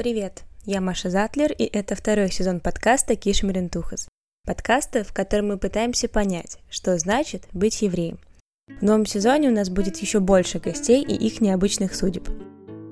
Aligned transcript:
Привет, 0.00 0.44
я 0.64 0.80
Маша 0.80 1.10
Затлер, 1.10 1.52
и 1.52 1.64
это 1.64 1.94
второй 1.94 2.30
сезон 2.30 2.60
подкаста 2.60 3.16
«Киш 3.16 3.42
Мерентухас». 3.42 4.08
Подкаста, 4.46 5.04
в 5.04 5.12
котором 5.12 5.48
мы 5.48 5.58
пытаемся 5.58 6.08
понять, 6.08 6.56
что 6.70 6.98
значит 6.98 7.44
быть 7.52 7.82
евреем. 7.82 8.18
В 8.80 8.82
новом 8.82 9.04
сезоне 9.04 9.50
у 9.50 9.52
нас 9.52 9.68
будет 9.68 9.98
еще 9.98 10.20
больше 10.20 10.58
гостей 10.58 11.04
и 11.04 11.14
их 11.14 11.42
необычных 11.42 11.94
судеб. 11.94 12.30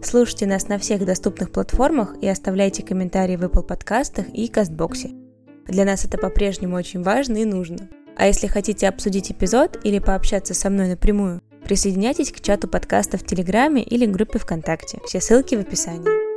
Слушайте 0.05 0.45
нас 0.45 0.69
на 0.69 0.79
всех 0.79 1.07
доступных 1.07 1.51
платформах 1.51 2.15
и 2.21 2.29
оставляйте 2.29 2.83
комментарии 2.83 3.37
в 3.37 3.45
Apple 3.45 3.63
подкастах 3.63 4.29
и 4.35 4.47
Кастбоксе. 4.47 5.13
Для 5.67 5.87
нас 5.87 6.05
это 6.05 6.19
по-прежнему 6.19 6.77
очень 6.77 7.03
важно 7.03 7.39
и 7.39 7.47
нужно. 7.47 7.89
А 8.19 8.27
если 8.27 8.49
хотите 8.49 8.87
обсудить 8.87 9.33
эпизод 9.33 9.79
или 9.83 9.99
пообщаться 9.99 10.53
со 10.53 10.69
мной 10.69 10.89
напрямую, 10.89 11.41
присоединяйтесь 11.65 12.33
к 12.33 12.43
чату 12.43 12.69
подкаста 12.69 13.17
в 13.17 13.25
Телеграме 13.25 13.83
или 13.83 14.05
группе 14.05 14.39
ВКонтакте. 14.39 15.01
Все 15.07 15.23
ссылки 15.23 15.55
в 15.55 15.61
описании. 15.61 16.28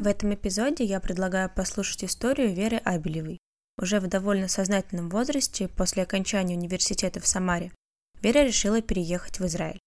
В 0.00 0.06
этом 0.06 0.32
эпизоде 0.32 0.82
я 0.82 0.98
предлагаю 0.98 1.50
послушать 1.50 2.04
историю 2.04 2.54
Веры 2.54 2.78
Абелевой. 2.78 3.36
Уже 3.76 4.00
в 4.00 4.06
довольно 4.06 4.48
сознательном 4.48 5.10
возрасте, 5.10 5.68
после 5.68 6.04
окончания 6.04 6.56
университета 6.56 7.20
в 7.20 7.26
Самаре, 7.26 7.70
Вера 8.22 8.42
решила 8.42 8.80
переехать 8.80 9.40
в 9.40 9.44
Израиль. 9.44 9.78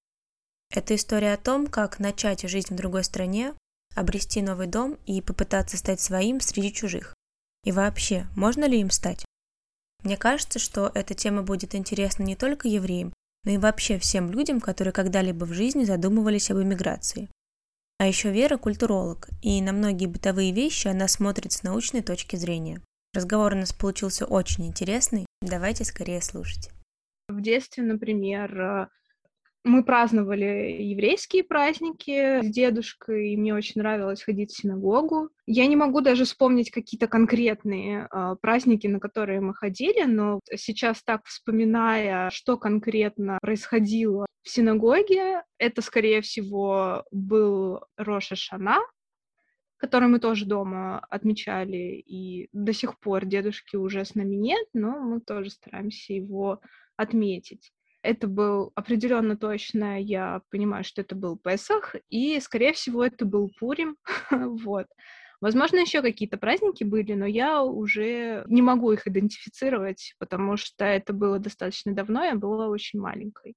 Это 0.70 0.94
история 0.94 1.34
о 1.34 1.38
том, 1.38 1.66
как 1.66 1.98
начать 1.98 2.48
жизнь 2.48 2.76
в 2.76 2.78
другой 2.78 3.04
стране, 3.04 3.56
обрести 3.96 4.44
новый 4.44 4.68
дом 4.68 5.00
и 5.08 5.20
попытаться 5.20 5.78
стать 5.78 6.00
своим 6.00 6.42
среди 6.42 6.72
чужих. 6.72 7.16
И 7.64 7.72
вообще, 7.72 8.28
можно 8.36 8.66
ли 8.66 8.80
им 8.82 8.92
стать? 8.92 9.26
Мне 10.04 10.16
кажется, 10.16 10.60
что 10.60 10.92
эта 10.94 11.16
тема 11.16 11.42
будет 11.42 11.74
интересна 11.74 12.22
не 12.22 12.36
только 12.36 12.68
евреям, 12.68 13.14
но 13.46 13.52
и 13.52 13.58
вообще 13.58 13.98
всем 13.98 14.30
людям, 14.30 14.62
которые 14.62 14.92
когда-либо 14.92 15.46
в 15.46 15.54
жизни 15.54 15.86
задумывались 15.86 16.52
об 16.52 16.60
эмиграции. 16.60 17.30
А 18.04 18.06
еще 18.06 18.32
Вера– 18.32 18.58
культуролог, 18.58 19.30
и 19.42 19.62
на 19.62 19.72
многие 19.72 20.08
бытовые 20.08 20.52
вещи 20.52 20.90
она 20.90 21.08
смотрит 21.08 21.54
с 21.54 21.64
научной 21.64 22.02
точки 22.02 22.36
зрения. 22.36 22.82
Разговор 23.14 23.54
у 23.54 23.56
нас 23.56 23.72
получился 23.72 24.26
очень 24.26 24.68
интересный, 24.68 25.26
давайте 25.42 25.86
скорее 25.86 26.22
слушать. 26.22 26.70
В 27.30 27.40
детстве, 27.40 27.82
например, 27.82 28.90
мы 29.64 29.86
праздновали 29.86 30.82
еврейские 30.82 31.46
праздники 31.46 32.42
с 32.44 32.50
дедушкой, 32.50 33.30
и 33.30 33.38
мне 33.38 33.56
очень 33.56 33.80
нравилось 33.80 34.22
ходить 34.22 34.52
в 34.52 34.58
синагогу. 34.58 35.30
Я 35.46 35.66
не 35.68 35.78
могу 35.78 36.02
даже 36.02 36.26
вспомнить 36.26 36.72
какие-то 36.72 37.08
конкретные 37.08 38.10
э, 38.12 38.36
праздники, 38.42 38.86
на 38.88 39.00
которые 39.00 39.40
мы 39.40 39.54
ходили, 39.54 40.04
но 40.04 40.42
сейчас 40.54 41.02
так 41.06 41.22
вспоминая, 41.26 42.30
что 42.32 42.58
конкретно 42.58 43.38
происходило 43.42 44.26
в 44.44 44.50
синагоге, 44.50 45.44
это, 45.58 45.82
скорее 45.82 46.22
всего, 46.22 47.06
был 47.12 47.82
Роша 47.98 48.36
Шана, 48.36 48.80
который 49.78 50.08
мы 50.08 50.20
тоже 50.20 50.46
дома 50.46 51.00
отмечали, 51.10 52.04
и 52.06 52.50
до 52.52 52.74
сих 52.74 53.00
пор 53.00 53.26
дедушки 53.26 53.76
уже 53.76 54.06
с 54.06 54.16
нами 54.16 54.36
нет, 54.36 54.68
но 54.74 55.00
мы 55.00 55.22
тоже 55.22 55.50
стараемся 55.50 56.14
его 56.14 56.62
отметить. 56.98 57.72
Это 58.02 58.28
был 58.28 58.74
определенно 58.76 59.38
точно, 59.38 60.02
я 60.02 60.42
понимаю, 60.52 60.84
что 60.84 61.02
это 61.02 61.16
был 61.16 61.38
Песах, 61.38 61.96
и, 62.10 62.40
скорее 62.42 62.74
всего, 62.74 63.04
это 63.04 63.26
был 63.26 63.50
Пурим, 63.60 63.98
вот. 64.32 64.88
Возможно, 65.40 65.80
еще 65.80 66.02
какие-то 66.02 66.38
праздники 66.38 66.86
были, 66.86 67.14
но 67.14 67.26
я 67.26 67.62
уже 67.64 68.46
не 68.48 68.62
могу 68.62 68.92
их 68.94 69.08
идентифицировать, 69.08 70.16
потому 70.18 70.56
что 70.56 70.86
это 70.86 71.12
было 71.12 71.40
достаточно 71.40 71.94
давно, 71.94 72.24
я 72.24 72.36
была 72.36 72.68
очень 72.68 73.00
маленькой. 73.00 73.56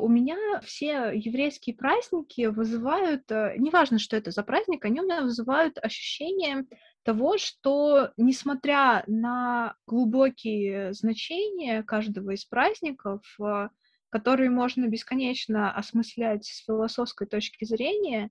У 0.00 0.08
меня 0.08 0.60
все 0.60 1.10
еврейские 1.12 1.74
праздники 1.74 2.46
вызывают, 2.46 3.28
э, 3.32 3.54
неважно, 3.58 3.98
что 3.98 4.16
это 4.16 4.30
за 4.30 4.44
праздник, 4.44 4.84
они 4.84 5.00
у 5.00 5.04
меня 5.04 5.22
вызывают 5.22 5.76
ощущение 5.82 6.66
того, 7.02 7.36
что 7.36 8.12
несмотря 8.16 9.02
на 9.08 9.74
глубокие 9.88 10.92
значения 10.92 11.82
каждого 11.82 12.30
из 12.30 12.44
праздников, 12.44 13.22
э, 13.40 13.70
которые 14.10 14.50
можно 14.50 14.86
бесконечно 14.86 15.72
осмыслять 15.72 16.44
с 16.44 16.64
философской 16.64 17.26
точки 17.26 17.64
зрения, 17.64 18.30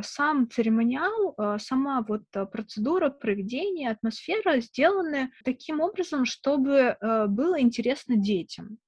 сам 0.00 0.48
церемониал, 0.48 1.34
э, 1.36 1.58
сама 1.58 2.04
вот 2.06 2.22
процедура 2.52 3.10
проведения, 3.10 3.90
атмосфера 3.90 4.60
сделаны 4.60 5.32
таким 5.44 5.80
образом, 5.80 6.24
чтобы 6.26 6.96
было 7.00 7.60
интересно 7.60 8.16
детям. 8.16 8.78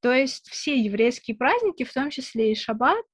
То 0.00 0.12
есть 0.12 0.48
все 0.48 0.78
еврейские 0.78 1.36
праздники, 1.36 1.84
в 1.84 1.92
том 1.92 2.10
числе 2.10 2.52
и 2.52 2.54
шаббат, 2.56 3.04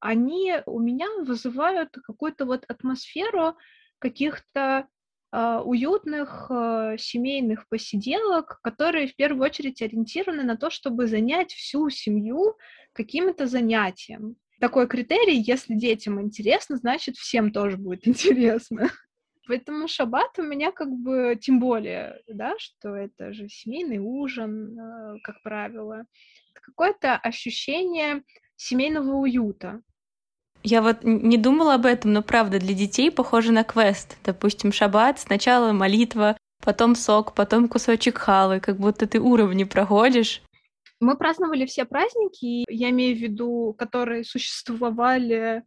они 0.00 0.54
у 0.66 0.78
меня 0.78 1.06
вызывают 1.24 1.90
какую-то 2.04 2.44
вот 2.44 2.64
атмосферу 2.68 3.56
каких-то 3.98 4.86
э, 5.32 5.60
уютных 5.64 6.46
э, 6.50 6.96
семейных 6.98 7.66
посиделок, 7.68 8.60
которые 8.62 9.08
в 9.08 9.16
первую 9.16 9.44
очередь 9.44 9.80
ориентированы 9.80 10.42
на 10.42 10.56
то, 10.56 10.68
чтобы 10.68 11.06
занять 11.06 11.52
всю 11.52 11.88
семью 11.88 12.56
каким-то 12.92 13.46
занятием. 13.46 14.36
Такой 14.60 14.86
критерий, 14.86 15.40
если 15.40 15.74
детям 15.74 16.20
интересно, 16.20 16.76
значит 16.76 17.16
всем 17.16 17.50
тоже 17.50 17.78
будет 17.78 18.06
интересно. 18.08 18.90
Поэтому 19.46 19.86
шаббат 19.86 20.38
у 20.38 20.42
меня 20.42 20.72
как 20.72 20.90
бы 20.90 21.38
тем 21.40 21.60
более, 21.60 22.20
да, 22.26 22.54
что 22.58 22.94
это 22.96 23.32
же 23.32 23.48
семейный 23.48 23.98
ужин, 23.98 24.78
э, 24.78 25.18
как 25.22 25.40
правило. 25.42 26.04
Какое-то 26.54 27.16
ощущение 27.16 28.22
семейного 28.56 29.12
уюта. 29.12 29.82
Я 30.64 30.82
вот 30.82 31.04
не 31.04 31.36
думала 31.36 31.74
об 31.74 31.86
этом, 31.86 32.12
но 32.12 32.22
правда, 32.22 32.58
для 32.58 32.74
детей 32.74 33.12
похоже 33.12 33.52
на 33.52 33.62
квест. 33.62 34.18
Допустим, 34.24 34.72
шаббат, 34.72 35.20
сначала 35.20 35.72
молитва, 35.72 36.36
потом 36.64 36.96
сок, 36.96 37.34
потом 37.34 37.68
кусочек 37.68 38.18
халы, 38.18 38.58
как 38.58 38.78
будто 38.78 39.06
ты 39.06 39.20
уровни 39.20 39.62
проходишь. 39.62 40.42
Мы 40.98 41.16
праздновали 41.16 41.66
все 41.66 41.84
праздники, 41.84 42.64
я 42.68 42.90
имею 42.90 43.16
в 43.16 43.20
виду, 43.20 43.76
которые 43.78 44.24
существовали 44.24 45.62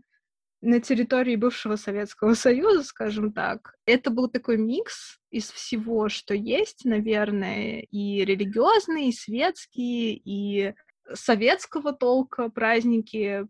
на 0.62 0.82
территории 0.82 1.36
бывшего 1.36 1.76
Советского 1.78 2.34
Союза, 2.34 2.84
скажем 2.84 3.32
так. 3.32 3.76
Это 3.86 4.10
был 4.10 4.28
такой 4.28 4.58
микс 4.58 5.20
из 5.30 5.50
всего, 5.52 6.10
что 6.10 6.34
есть, 6.34 6.84
наверное, 6.86 7.82
и 7.92 8.26
религиозный, 8.26 9.10
и 9.10 9.14
светский, 9.14 10.14
и 10.14 10.74
советского 11.14 11.94
толка 11.94 12.50
праздники. 12.50 13.48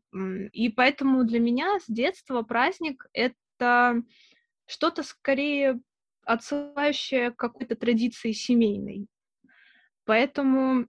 И 0.51 0.69
поэтому 0.69 1.23
для 1.23 1.39
меня 1.39 1.79
с 1.79 1.85
детства 1.87 2.43
праздник— 2.43 3.07
это 3.13 4.03
что-то 4.67 5.03
скорее 5.03 5.79
отсылающее 6.25 7.31
к 7.31 7.37
какой-то 7.37 7.75
традиции 7.75 8.33
семейной. 8.33 9.07
Поэтому 10.05 10.87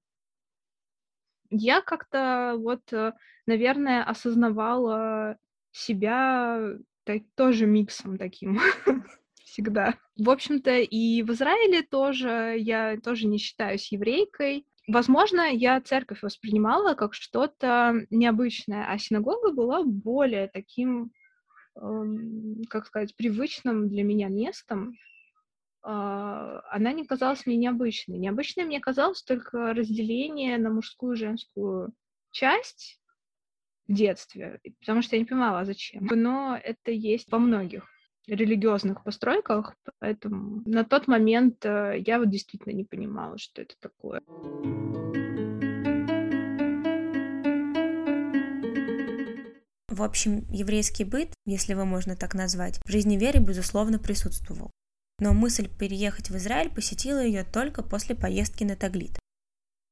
я 1.51 1.81
как-то 1.81 2.55
вот, 2.59 2.93
э, 2.93 3.13
наверное, 3.47 4.05
осознавала 4.05 5.37
себя 5.73 6.77
так, 7.05 7.23
тоже 7.35 7.67
миксом 7.67 8.19
таким 8.19 8.61
всегда. 9.45 9.95
В 10.17 10.31
общем-то, 10.31 10.79
и 10.79 11.23
в 11.23 11.31
Израиле 11.33 11.83
тоже 11.83 12.57
я 12.59 12.99
тоже 13.01 13.27
не 13.27 13.39
считаюсь 13.39 13.93
еврейкой. 13.93 14.67
Возможно, 14.87 15.43
я 15.43 15.81
церковь 15.81 16.23
воспринимала 16.23 16.95
как 16.95 17.15
что-то 17.15 17.95
необычное, 18.11 18.87
а 18.89 18.99
синагога 18.99 19.53
была 19.53 19.83
более 19.85 20.49
таким, 20.49 21.13
эм, 21.77 22.63
как 22.69 22.87
сказать, 22.87 23.15
привычным 23.17 23.89
для 23.89 24.03
меня 24.03 24.29
местом. 24.29 24.97
Э, 25.85 26.61
она 26.71 26.93
не 26.93 27.05
казалась 27.05 27.47
мне 27.47 27.57
необычной. 27.57 28.19
Необычной 28.19 28.65
мне 28.65 28.81
казалось 28.81 29.23
только 29.23 29.75
разделение 29.75 30.59
на 30.59 30.71
мужскую 30.71 31.15
и 31.15 31.19
женскую 31.19 31.93
часть, 32.31 33.00
в 33.91 33.93
детстве, 33.93 34.61
потому 34.79 35.03
что 35.03 35.17
я 35.17 35.21
не 35.21 35.27
понимала, 35.27 35.65
зачем. 35.65 36.07
Но 36.07 36.59
это 36.63 36.93
есть 36.93 37.31
во 37.31 37.39
многих 37.39 37.85
религиозных 38.27 39.03
постройках, 39.03 39.75
поэтому 39.99 40.63
на 40.65 40.85
тот 40.85 41.09
момент 41.09 41.65
э, 41.65 41.97
я 42.07 42.21
вот 42.21 42.31
действительно 42.31 42.73
не 42.73 42.85
понимала, 42.85 43.37
что 43.39 43.63
это 43.63 43.75
такое. 43.81 44.21
В 49.89 50.03
общем, 50.03 50.47
еврейский 50.51 51.05
быт, 51.05 51.33
если 51.45 51.73
его 51.73 51.85
можно 51.85 52.15
так 52.15 52.35
назвать, 52.35 52.81
в 52.85 52.91
жизни 52.91 53.17
Веры, 53.17 53.41
безусловно, 53.41 53.99
присутствовал. 53.99 54.71
Но 55.19 55.35
мысль 55.35 55.69
переехать 55.69 56.31
в 56.31 56.37
Израиль 56.37 56.71
посетила 56.71 57.23
ее 57.23 57.45
только 57.45 57.83
после 57.83 58.15
поездки 58.15 58.63
на 58.65 58.77
Таглит. 58.77 59.20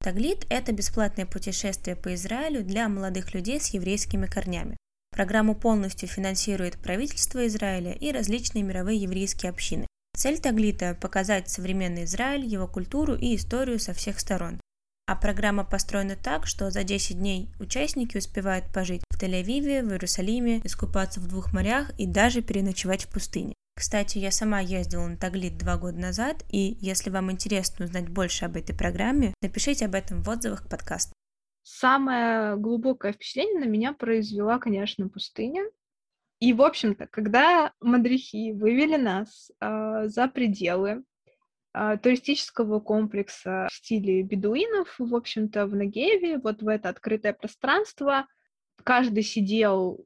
Таглит– 0.01 0.47
это 0.49 0.73
бесплатное 0.73 1.27
путешествие 1.27 1.97
по 1.97 2.15
Израилю 2.15 2.63
для 2.63 2.89
молодых 2.89 3.35
людей 3.35 3.61
с 3.61 3.69
еврейскими 3.69 4.27
корнями. 4.27 4.77
Программу 5.11 5.57
полностью 5.57 6.09
финансирует 6.09 6.79
правительство 6.79 7.45
Израиля 7.49 7.93
и 7.93 8.13
различные 8.13 8.63
мировые 8.63 9.03
еврейские 9.03 9.51
общины. 9.51 9.89
Цель 10.17 10.39
Таглита– 10.39 10.97
показать 11.01 11.49
современный 11.49 12.05
Израиль, 12.05 12.45
его 12.45 12.69
культуру 12.69 13.15
и 13.15 13.35
историю 13.35 13.81
со 13.81 13.93
всех 13.93 14.21
сторон. 14.21 14.61
А 15.07 15.17
программа 15.17 15.65
построена 15.65 16.17
так, 16.17 16.47
что 16.47 16.71
за 16.71 16.85
10 16.85 17.19
дней 17.19 17.49
участники 17.59 18.19
успевают 18.19 18.73
пожить 18.73 19.03
в 19.11 19.21
Тель-Авиве, 19.21 19.83
в 19.83 19.91
Иерусалиме, 19.91 20.61
искупаться 20.65 21.19
в 21.19 21.27
двух 21.27 21.53
морях 21.53 21.91
и 21.99 22.07
даже 22.07 22.43
переночевать 22.43 23.05
в 23.05 23.09
пустыне. 23.09 23.55
Кстати, 23.79 24.19
я 24.19 24.33
сама 24.33 24.59
ездила 24.59 25.07
на 25.07 25.17
Таглит 25.17 25.57
два 25.57 25.77
года 25.77 25.99
назад, 25.99 26.43
и 26.51 26.77
если 26.81 27.11
вам 27.11 27.31
интересно 27.31 27.85
узнать 27.85 28.09
больше 28.09 28.45
об 28.45 28.57
этой 28.57 28.77
программе, 28.77 29.35
напишите 29.41 29.87
об 29.87 29.95
этом 29.95 30.21
в 30.21 30.29
отзывах 30.29 30.67
к 30.67 30.69
подкасту. 30.69 31.13
Самое 31.63 32.57
глубокое 32.57 33.13
впечатление 33.13 33.61
на 33.61 33.69
меня 33.69 33.93
произвела, 33.93 34.59
конечно, 34.59 35.09
пустыня. 35.09 35.63
И, 36.41 36.53
в 36.53 36.63
общем-то, 36.63 37.07
когда 37.07 37.73
мадрихи 37.81 38.51
вывели 38.51 38.97
нас 38.97 39.53
э, 39.61 40.09
за 40.09 40.27
пределы 40.27 41.05
э, 41.73 41.99
туристического 42.03 42.81
комплекса 42.81 43.69
в 43.71 43.75
стиле 43.77 44.25
бедуинов, 44.25 44.93
в 44.99 45.15
общем-то, 45.15 45.67
в 45.69 45.77
Нагеве, 45.77 46.39
вот 46.39 46.63
в 46.63 46.67
это 46.67 46.89
открытое 46.89 47.33
пространство, 47.33 48.27
каждый 48.83 49.23
сидел 49.23 50.05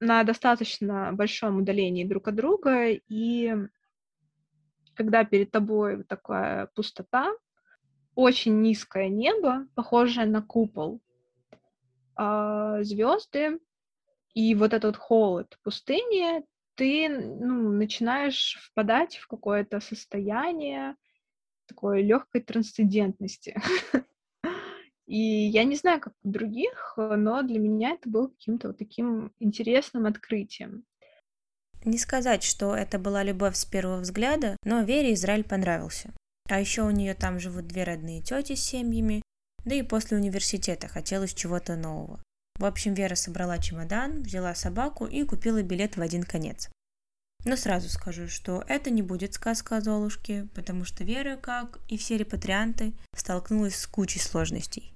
на 0.00 0.24
достаточно 0.24 1.12
большом 1.12 1.58
удалении 1.58 2.04
друг 2.04 2.28
от 2.28 2.34
друга, 2.34 2.88
и 2.88 3.54
когда 4.94 5.24
перед 5.24 5.50
тобой 5.50 6.04
такая 6.04 6.66
пустота, 6.74 7.30
очень 8.14 8.60
низкое 8.60 9.08
небо, 9.08 9.66
похожее 9.74 10.26
на 10.26 10.42
купол, 10.42 11.00
а, 12.16 12.82
звезды, 12.82 13.60
и 14.34 14.54
вот 14.54 14.72
этот 14.72 14.96
холод 14.96 15.58
пустыни, 15.62 16.44
ты 16.74 17.08
ну, 17.08 17.72
начинаешь 17.72 18.58
впадать 18.62 19.16
в 19.16 19.26
какое-то 19.26 19.80
состояние 19.80 20.96
такой 21.66 22.02
легкой 22.02 22.40
трансцендентности. 22.40 23.60
И 25.10 25.48
я 25.48 25.64
не 25.64 25.74
знаю, 25.74 26.00
как 26.00 26.12
у 26.22 26.28
других, 26.28 26.94
но 26.96 27.42
для 27.42 27.58
меня 27.58 27.94
это 27.94 28.08
было 28.08 28.28
каким-то 28.28 28.68
вот 28.68 28.78
таким 28.78 29.32
интересным 29.40 30.06
открытием. 30.06 30.84
Не 31.84 31.98
сказать, 31.98 32.44
что 32.44 32.76
это 32.76 32.96
была 33.00 33.24
любовь 33.24 33.56
с 33.56 33.64
первого 33.64 33.96
взгляда, 33.96 34.56
но 34.62 34.82
Вере 34.82 35.14
Израиль 35.14 35.42
понравился. 35.42 36.12
А 36.48 36.60
еще 36.60 36.82
у 36.82 36.90
нее 36.90 37.14
там 37.14 37.40
живут 37.40 37.66
две 37.66 37.82
родные 37.82 38.22
тети 38.22 38.54
с 38.54 38.62
семьями, 38.62 39.20
да 39.64 39.74
и 39.74 39.82
после 39.82 40.16
университета 40.16 40.86
хотелось 40.86 41.34
чего-то 41.34 41.74
нового. 41.74 42.22
В 42.60 42.64
общем, 42.64 42.94
Вера 42.94 43.16
собрала 43.16 43.58
чемодан, 43.58 44.22
взяла 44.22 44.54
собаку 44.54 45.06
и 45.06 45.24
купила 45.24 45.60
билет 45.64 45.96
в 45.96 46.00
один 46.00 46.22
конец. 46.22 46.70
Но 47.44 47.56
сразу 47.56 47.88
скажу, 47.88 48.28
что 48.28 48.62
это 48.68 48.90
не 48.90 49.02
будет 49.02 49.34
сказка 49.34 49.78
о 49.78 49.80
Золушке, 49.80 50.46
потому 50.54 50.84
что 50.84 51.02
Вера, 51.02 51.36
как 51.36 51.80
и 51.88 51.98
все 51.98 52.16
репатрианты, 52.16 52.92
столкнулась 53.16 53.74
с 53.74 53.88
кучей 53.88 54.20
сложностей. 54.20 54.94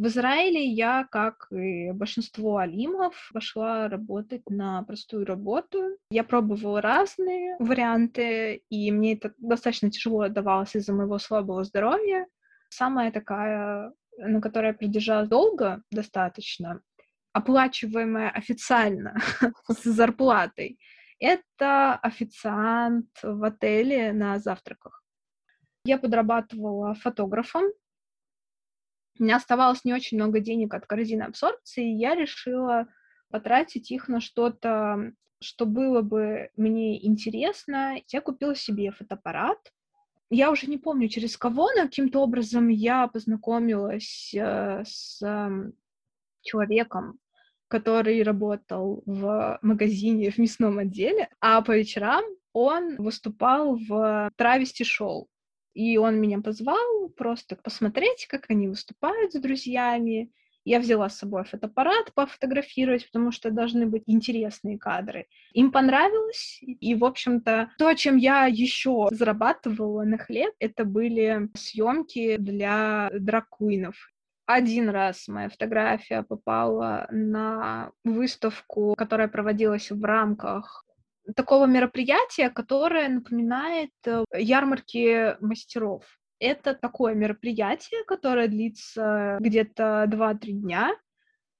В 0.00 0.06
Израиле 0.06 0.64
я, 0.64 1.06
как 1.10 1.48
и 1.52 1.92
большинство 1.92 2.56
алимов, 2.56 3.30
пошла 3.34 3.86
работать 3.86 4.48
на 4.48 4.82
простую 4.84 5.26
работу. 5.26 5.98
Я 6.10 6.24
пробовала 6.24 6.80
разные 6.80 7.56
варианты, 7.58 8.62
и 8.70 8.90
мне 8.92 9.12
это 9.12 9.34
достаточно 9.36 9.90
тяжело 9.90 10.26
давалось 10.30 10.74
из-за 10.74 10.94
моего 10.94 11.18
слабого 11.18 11.64
здоровья. 11.64 12.26
Самая 12.70 13.12
такая 13.12 13.92
на 14.16 14.40
которой 14.40 14.68
я 14.68 14.72
продержалась 14.72 15.28
долго 15.28 15.82
достаточно, 15.90 16.80
оплачиваемая 17.34 18.30
официально 18.30 19.20
с 19.68 19.84
зарплатой, 19.84 20.78
это 21.18 21.96
официант 21.96 23.08
в 23.22 23.44
отеле 23.44 24.14
на 24.14 24.38
завтраках. 24.38 25.04
Я 25.84 25.98
подрабатывала 25.98 26.94
фотографом. 26.94 27.64
У 29.20 29.22
меня 29.22 29.36
оставалось 29.36 29.84
не 29.84 29.92
очень 29.92 30.16
много 30.16 30.40
денег 30.40 30.72
от 30.72 30.86
корзины 30.86 31.24
абсорбции, 31.24 31.92
и 31.92 31.98
я 31.98 32.14
решила 32.14 32.86
потратить 33.30 33.90
их 33.90 34.08
на 34.08 34.18
что-то, 34.18 35.12
что 35.42 35.66
было 35.66 36.00
бы 36.00 36.48
мне 36.56 37.06
интересно. 37.06 38.00
Я 38.08 38.22
купила 38.22 38.54
себе 38.54 38.90
фотоаппарат, 38.92 39.58
я 40.30 40.50
уже 40.50 40.68
не 40.68 40.78
помню, 40.78 41.08
через 41.08 41.36
кого, 41.36 41.68
но 41.76 41.82
каким-то 41.82 42.20
образом 42.20 42.68
я 42.68 43.08
познакомилась 43.08 44.32
э, 44.32 44.84
с 44.86 45.20
э, 45.22 45.72
человеком, 46.40 47.18
который 47.68 48.22
работал 48.22 49.02
в 49.04 49.58
магазине 49.60 50.30
в 50.30 50.38
мясном 50.38 50.78
отделе, 50.78 51.28
а 51.40 51.60
по 51.60 51.76
вечерам 51.76 52.24
он 52.54 52.96
выступал 52.96 53.76
в 53.76 54.30
травести-шоу. 54.36 55.28
И 55.74 55.96
он 55.98 56.20
меня 56.20 56.40
позвал 56.40 57.08
просто 57.16 57.56
посмотреть, 57.56 58.26
как 58.26 58.46
они 58.48 58.68
выступают 58.68 59.32
с 59.32 59.40
друзьями, 59.40 60.32
я 60.64 60.78
взяла 60.78 61.08
с 61.08 61.18
собой 61.18 61.44
фотоаппарат 61.44 62.12
пофотографировать, 62.14 63.06
потому 63.06 63.32
что 63.32 63.50
должны 63.50 63.86
быть 63.86 64.02
интересные 64.06 64.78
кадры. 64.78 65.26
Им 65.52 65.72
понравилось, 65.72 66.58
и, 66.62 66.94
в 66.94 67.04
общем-то, 67.04 67.70
то, 67.78 67.94
чем 67.94 68.16
я 68.16 68.46
еще 68.46 69.08
зарабатывала 69.10 70.02
на 70.02 70.18
хлеб, 70.18 70.52
это 70.58 70.84
были 70.84 71.48
съемки 71.54 72.36
для 72.36 73.10
дракуинов. 73.12 73.96
Один 74.46 74.90
раз 74.90 75.28
моя 75.28 75.48
фотография 75.48 76.24
попала 76.24 77.06
на 77.10 77.92
выставку, 78.04 78.94
которая 78.98 79.28
проводилась 79.28 79.90
в 79.90 80.04
рамках 80.04 80.84
такого 81.36 81.66
мероприятия, 81.66 82.50
которое 82.50 83.08
напоминает 83.08 83.90
э, 84.06 84.24
ярмарки 84.36 85.36
мастеров. 85.40 86.04
Это 86.38 86.74
такое 86.74 87.14
мероприятие, 87.14 88.04
которое 88.04 88.48
длится 88.48 89.36
где-то 89.40 90.06
2-3 90.08 90.38
дня. 90.52 90.96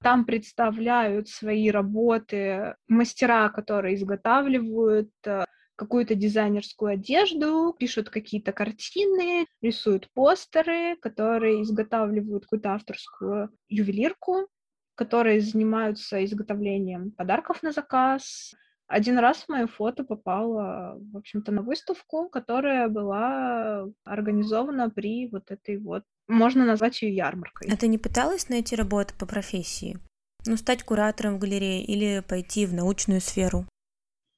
Там 0.02 0.24
представляют 0.24 1.28
свои 1.28 1.70
работы 1.70 2.74
мастера, 2.88 3.50
которые 3.50 3.96
изготавливают 3.96 5.10
э, 5.26 5.44
какую-то 5.76 6.14
дизайнерскую 6.14 6.92
одежду, 6.92 7.74
пишут 7.78 8.10
какие-то 8.10 8.52
картины, 8.52 9.46
рисуют 9.62 10.10
постеры, 10.12 10.96
которые 11.00 11.62
изготавливают 11.62 12.44
какую-то 12.44 12.74
авторскую 12.74 13.50
ювелирку, 13.68 14.48
которые 14.94 15.40
занимаются 15.40 16.22
изготовлением 16.22 17.12
подарков 17.12 17.62
на 17.62 17.72
заказ, 17.72 18.54
один 18.90 19.18
раз 19.20 19.44
мое 19.48 19.68
фото 19.68 20.02
попало, 20.02 20.98
в 21.12 21.16
общем-то, 21.16 21.52
на 21.52 21.62
выставку, 21.62 22.28
которая 22.28 22.88
была 22.88 23.86
организована 24.02 24.90
при 24.90 25.28
вот 25.28 25.52
этой 25.52 25.78
вот, 25.78 26.02
можно 26.26 26.64
назвать 26.64 27.00
ее 27.00 27.14
ярмаркой. 27.14 27.72
А 27.72 27.76
ты 27.76 27.86
не 27.86 27.98
пыталась 27.98 28.48
найти 28.48 28.74
работу 28.74 29.14
по 29.16 29.26
профессии? 29.26 29.98
Ну, 30.44 30.56
стать 30.56 30.82
куратором 30.82 31.36
в 31.36 31.38
галерее 31.38 31.84
или 31.84 32.20
пойти 32.28 32.66
в 32.66 32.74
научную 32.74 33.20
сферу? 33.20 33.64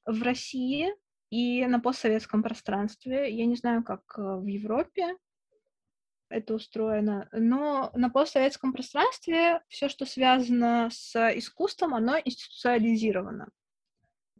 В 0.05 0.21
России 0.21 0.89
и 1.31 1.65
на 1.65 1.79
постсоветском 1.79 2.43
пространстве, 2.43 3.35
я 3.35 3.47
не 3.47 3.55
знаю, 3.55 3.83
как 3.83 4.01
э, 4.17 4.21
в 4.21 4.45
Европе 4.45 5.17
это 6.29 6.53
устроено, 6.53 7.27
но 7.31 7.89
на 7.95 8.09
постсоветском 8.09 8.71
пространстве 8.71 9.61
все, 9.67 9.89
что 9.89 10.05
связано 10.05 10.89
с 10.91 11.15
искусством, 11.37 11.95
оно 11.95 12.17
институциализировано. 12.23 13.49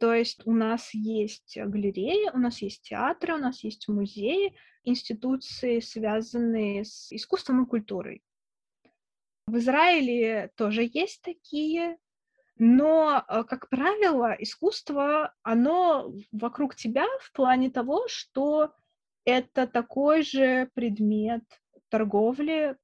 То 0.04 0.12
есть 0.12 0.46
у 0.46 0.52
нас 0.52 0.92
есть 0.92 1.56
галереи, 1.56 2.28
у 2.34 2.38
нас 2.38 2.60
есть 2.60 2.82
театры, 2.82 3.36
у 3.36 3.38
нас 3.38 3.64
есть 3.64 3.88
музеи, 3.88 4.54
институции, 4.82 5.80
связанные 5.80 6.84
с 6.84 7.10
искусством 7.10 7.64
и 7.64 7.66
культурой. 7.66 8.22
В 9.46 9.56
Израиле 9.56 10.52
тоже 10.56 10.90
есть 10.92 11.22
такие, 11.22 11.96
но, 12.58 13.24
э, 13.26 13.44
как 13.44 13.70
правило, 13.70 14.36
искусство, 14.38 15.34
оно 15.42 16.12
вокруг 16.32 16.74
тебя 16.74 17.06
в 17.22 17.32
плане 17.32 17.70
того, 17.70 18.06
что 18.06 18.74
это 19.24 19.66
такой 19.66 20.22
же 20.22 20.68
предмет 20.74 21.44
торговли, 21.88 22.76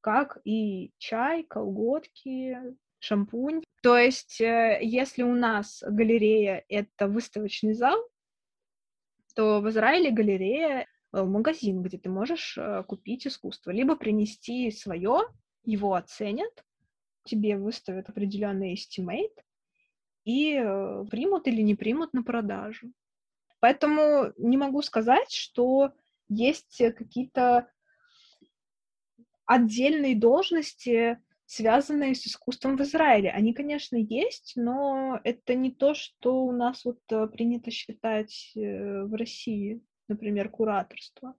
как 0.00 0.38
и 0.44 0.92
чай, 0.98 1.42
колготки, 1.42 2.56
шампунь. 3.00 3.64
То 3.82 3.98
есть, 3.98 4.40
э, 4.40 4.78
если 4.80 5.24
у 5.24 5.34
нас 5.34 5.82
галерея— 5.84 6.64
это 6.68 7.08
выставочный 7.08 7.74
зал, 7.74 7.98
то 9.34 9.60
в 9.60 9.68
Израиле 9.70 10.12
галерея 10.12 10.86
э,— 11.12 11.22
магазин, 11.24 11.82
где 11.82 11.98
ты 11.98 12.08
можешь 12.08 12.56
э, 12.56 12.84
купить 12.84 13.26
искусство, 13.26 13.72
либо 13.72 13.96
принести 13.96 14.70
свое, 14.70 15.22
его 15.64 15.94
оценят, 15.94 16.64
тебе 17.24 17.56
выставят 17.56 18.08
определенный 18.08 18.74
estimate 18.74 19.34
и 20.24 20.52
примут 21.10 21.48
или 21.48 21.62
не 21.62 21.74
примут 21.74 22.12
на 22.12 22.22
продажу. 22.22 22.92
Поэтому 23.58 24.32
не 24.36 24.56
могу 24.56 24.82
сказать, 24.82 25.32
что 25.32 25.92
есть 26.28 26.78
какие-то 26.78 27.68
отдельные 29.44 30.16
должности, 30.16 31.20
связанные 31.52 32.14
с 32.14 32.26
искусством 32.26 32.78
в 32.78 32.80
Израиле. 32.80 33.30
Они, 33.30 33.52
конечно, 33.52 33.96
есть, 33.96 34.54
но 34.56 35.20
это 35.22 35.54
не 35.54 35.70
то, 35.70 35.92
что 35.92 36.44
у 36.44 36.50
нас 36.50 36.82
вот 36.86 37.00
э, 37.10 37.26
принято 37.26 37.70
считать 37.70 38.52
э, 38.56 39.02
в 39.04 39.14
России, 39.14 39.82
например, 40.08 40.48
кураторство. 40.48 41.34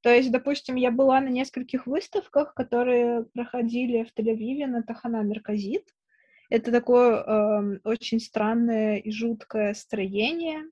То 0.00 0.08
есть, 0.08 0.30
допустим, 0.30 0.76
я 0.76 0.90
была 0.90 1.20
на 1.20 1.28
нескольких 1.28 1.86
выставках, 1.86 2.54
которые 2.54 3.26
проходили 3.34 4.04
в 4.04 4.18
Тель-Авиве 4.18 4.66
на 4.66 4.82
Тахана 4.82 5.22
Мерказит. 5.22 5.90
Это 6.48 6.72
такое 6.72 7.22
э, 7.22 7.80
очень 7.84 8.20
странное 8.20 8.96
и 8.96 9.10
жуткое 9.10 9.74
строение 9.74 10.62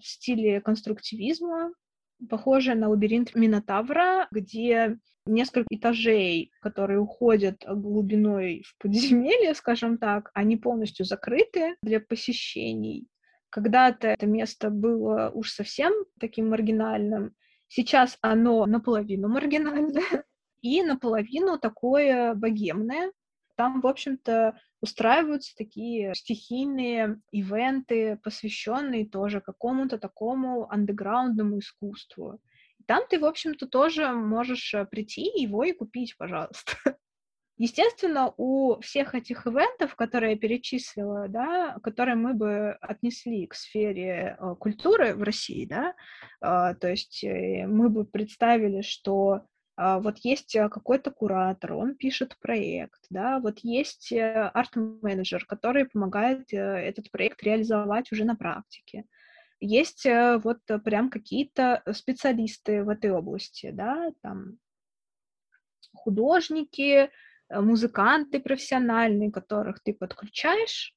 в 0.00 0.06
стиле 0.08 0.60
конструктивизма, 0.60 1.72
похожее 2.28 2.74
на 2.76 2.88
лабиринт 2.88 3.34
Минотавра, 3.34 4.28
где 4.30 4.98
несколько 5.26 5.66
этажей, 5.70 6.52
которые 6.60 6.98
уходят 6.98 7.64
глубиной 7.66 8.62
в 8.66 8.76
подземелье, 8.78 9.54
скажем 9.54 9.98
так, 9.98 10.30
они 10.34 10.56
полностью 10.56 11.04
закрыты 11.04 11.76
для 11.82 12.00
посещений. 12.00 13.08
Когда-то 13.50 14.08
это 14.08 14.26
место 14.26 14.70
было 14.70 15.30
уж 15.34 15.50
совсем 15.50 15.92
таким 16.18 16.48
маргинальным, 16.50 17.34
сейчас 17.68 18.16
оно 18.20 18.66
наполовину 18.66 19.28
маргинальное 19.28 20.24
и 20.62 20.82
наполовину 20.82 21.58
такое 21.58 22.34
богемное. 22.34 23.12
Там, 23.62 23.80
в 23.80 23.86
общем-то, 23.86 24.58
устраиваются 24.80 25.54
такие 25.56 26.16
стихийные 26.16 27.20
ивенты, 27.30 28.18
посвященные 28.24 29.08
тоже 29.08 29.40
какому-то 29.40 29.98
такому 29.98 30.68
андеграундному 30.68 31.60
искусству. 31.60 32.40
Там 32.88 33.04
ты, 33.08 33.20
в 33.20 33.24
общем-то, 33.24 33.68
тоже 33.68 34.08
можешь 34.08 34.74
э, 34.74 34.84
прийти 34.84 35.30
его 35.40 35.62
и 35.62 35.70
купить, 35.70 36.16
пожалуйста. 36.18 36.72
Естественно, 37.56 38.34
у 38.36 38.80
всех 38.80 39.14
этих 39.14 39.46
ивентов, 39.46 39.94
которые 39.94 40.32
я 40.32 40.38
перечислила, 40.38 41.28
да, 41.28 41.78
которые 41.84 42.16
мы 42.16 42.34
бы 42.34 42.72
отнесли 42.80 43.46
к 43.46 43.54
сфере 43.54 44.36
э, 44.40 44.54
культуры 44.58 45.14
в 45.14 45.22
России, 45.22 45.66
да, 45.66 45.94
э, 46.40 46.74
то 46.74 46.88
есть 46.88 47.24
мы 47.24 47.90
бы 47.90 48.06
представили, 48.06 48.82
что 48.82 49.46
вот 49.84 50.18
есть 50.18 50.54
э, 50.54 50.68
какой-то 50.68 51.10
куратор, 51.10 51.72
он 51.72 51.96
пишет 51.96 52.36
проект, 52.40 53.00
да, 53.10 53.40
вот 53.40 53.58
есть 53.60 54.12
э, 54.12 54.50
арт-менеджер, 54.54 55.44
который 55.46 55.86
помогает 55.86 56.52
э, 56.52 56.56
этот 56.56 57.10
проект 57.10 57.42
реализовать 57.42 58.12
уже 58.12 58.24
на 58.24 58.36
практике. 58.36 59.04
Есть 59.64 60.08
вот 60.42 60.58
прям 60.84 61.08
какие-то 61.08 61.84
специалисты 61.92 62.82
в 62.82 62.88
этой 62.88 63.12
области, 63.12 63.70
да, 63.70 64.10
там 64.20 64.58
художники, 65.94 67.10
музыканты 67.48 68.40
профессиональные, 68.40 69.30
которых 69.30 69.80
ты 69.80 69.94
подключаешь, 69.94 70.96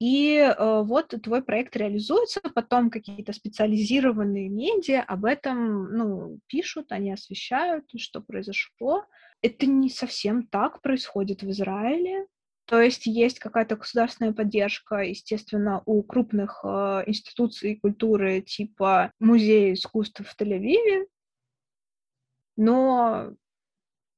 и 0.00 0.36
э, 0.38 0.82
вот 0.82 1.14
твой 1.22 1.42
проект 1.42 1.76
реализуется, 1.76 2.40
потом 2.54 2.90
какие-то 2.90 3.34
специализированные 3.34 4.48
медиа 4.48 5.02
об 5.02 5.26
этом 5.26 5.92
ну, 5.92 6.40
пишут, 6.46 6.90
они 6.90 7.12
освещают, 7.12 7.84
что 7.98 8.22
произошло. 8.22 9.04
Это 9.42 9.66
не 9.66 9.90
совсем 9.90 10.46
так 10.46 10.80
происходит 10.80 11.42
в 11.42 11.50
Израиле. 11.50 12.26
То 12.64 12.80
есть 12.80 13.04
есть 13.04 13.40
какая-то 13.40 13.76
государственная 13.76 14.32
поддержка, 14.32 15.02
естественно, 15.02 15.82
у 15.84 16.02
крупных 16.02 16.60
э, 16.64 17.02
институций 17.06 17.76
культуры 17.76 18.40
типа 18.40 19.12
Музея 19.20 19.74
искусств 19.74 20.22
в 20.26 20.40
Тель-Авиве, 20.40 21.08
но 22.56 23.34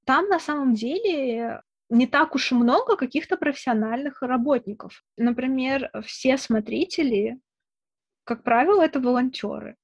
там 0.05 0.29
на 0.29 0.39
самом 0.39 0.75
деле 0.75 1.63
не 1.93 2.07
так 2.07 2.35
уж 2.35 2.53
и 2.53 2.55
много 2.55 2.97
каких-то 2.97 3.37
профессиональных 3.37 4.23
работников. 4.23 5.05
Например, 5.19 5.91
все 6.05 6.39
смотрители, 6.39 7.39
как 8.25 8.43
правило, 8.45 8.83
это 8.83 8.99
волонтеры. 8.99 9.77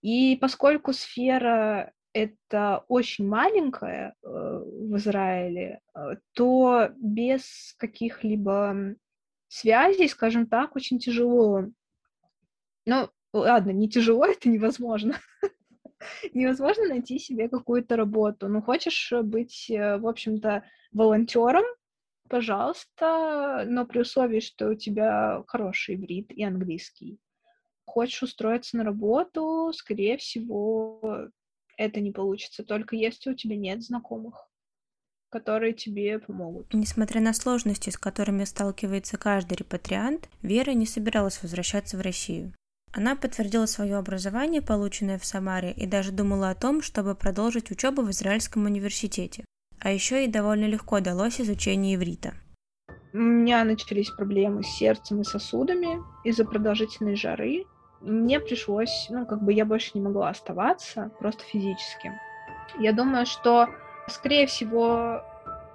И 0.00 0.36
поскольку 0.36 0.92
сфера 0.92 1.92
это 2.12 2.84
очень 2.86 3.26
маленькая 3.26 4.14
э, 4.22 4.28
в 4.28 4.96
Израиле, 4.96 5.80
э, 5.94 6.16
то 6.34 6.90
без 6.96 7.74
каких-либо 7.78 8.94
связей, 9.48 10.08
скажем 10.08 10.46
так, 10.46 10.76
очень 10.76 11.00
тяжело. 11.00 11.66
Ну, 12.86 13.10
ладно, 13.32 13.70
не 13.70 13.88
тяжело, 13.88 14.24
это 14.26 14.48
невозможно. 14.48 15.18
Невозможно 16.34 16.88
найти 16.88 17.18
себе 17.18 17.48
какую-то 17.48 17.96
работу. 17.96 18.48
Ну, 18.48 18.62
хочешь 18.62 19.12
быть, 19.22 19.70
э, 19.70 19.98
в 19.98 20.06
общем-то, 20.06 20.64
волонтером, 20.92 21.64
пожалуйста, 22.28 23.64
но 23.66 23.86
при 23.86 24.00
условии, 24.00 24.40
что 24.40 24.70
у 24.70 24.74
тебя 24.74 25.42
хороший 25.46 25.96
иврит 25.96 26.30
и 26.32 26.42
английский. 26.44 27.18
Хочешь 27.84 28.22
устроиться 28.22 28.76
на 28.76 28.84
работу, 28.84 29.72
скорее 29.74 30.16
всего, 30.16 31.28
это 31.76 32.00
не 32.00 32.12
получится, 32.12 32.64
только 32.64 32.96
если 32.96 33.30
у 33.30 33.34
тебя 33.34 33.56
нет 33.56 33.82
знакомых 33.82 34.48
которые 35.32 35.72
тебе 35.72 36.18
помогут. 36.18 36.74
Несмотря 36.74 37.22
на 37.22 37.32
сложности, 37.32 37.88
с 37.88 37.96
которыми 37.96 38.44
сталкивается 38.44 39.16
каждый 39.16 39.54
репатриант, 39.54 40.28
Вера 40.42 40.72
не 40.72 40.84
собиралась 40.84 41.42
возвращаться 41.42 41.96
в 41.96 42.02
Россию. 42.02 42.52
Она 42.94 43.16
подтвердила 43.16 43.64
свое 43.64 43.96
образование, 43.96 44.60
полученное 44.60 45.18
в 45.18 45.24
Самаре, 45.24 45.72
и 45.72 45.86
даже 45.86 46.12
думала 46.12 46.50
о 46.50 46.54
том, 46.54 46.82
чтобы 46.82 47.14
продолжить 47.14 47.70
учебу 47.70 48.02
в 48.02 48.10
Израильском 48.10 48.66
университете. 48.66 49.44
А 49.80 49.90
еще 49.90 50.16
ей 50.16 50.28
довольно 50.28 50.66
легко 50.66 51.00
далось 51.00 51.40
изучение 51.40 51.96
иврита. 51.96 52.34
У 53.14 53.18
меня 53.18 53.64
начались 53.64 54.10
проблемы 54.10 54.62
с 54.62 54.68
сердцем 54.68 55.22
и 55.22 55.24
сосудами 55.24 56.02
из-за 56.24 56.44
продолжительной 56.44 57.16
жары. 57.16 57.64
Мне 58.00 58.40
пришлось, 58.40 59.06
ну, 59.08 59.26
как 59.26 59.42
бы 59.42 59.52
я 59.52 59.64
больше 59.64 59.92
не 59.94 60.02
могла 60.02 60.28
оставаться, 60.28 61.10
просто 61.18 61.42
физически. 61.44 62.12
Я 62.78 62.92
думаю, 62.92 63.24
что, 63.26 63.68
скорее 64.08 64.46
всего, 64.46 65.22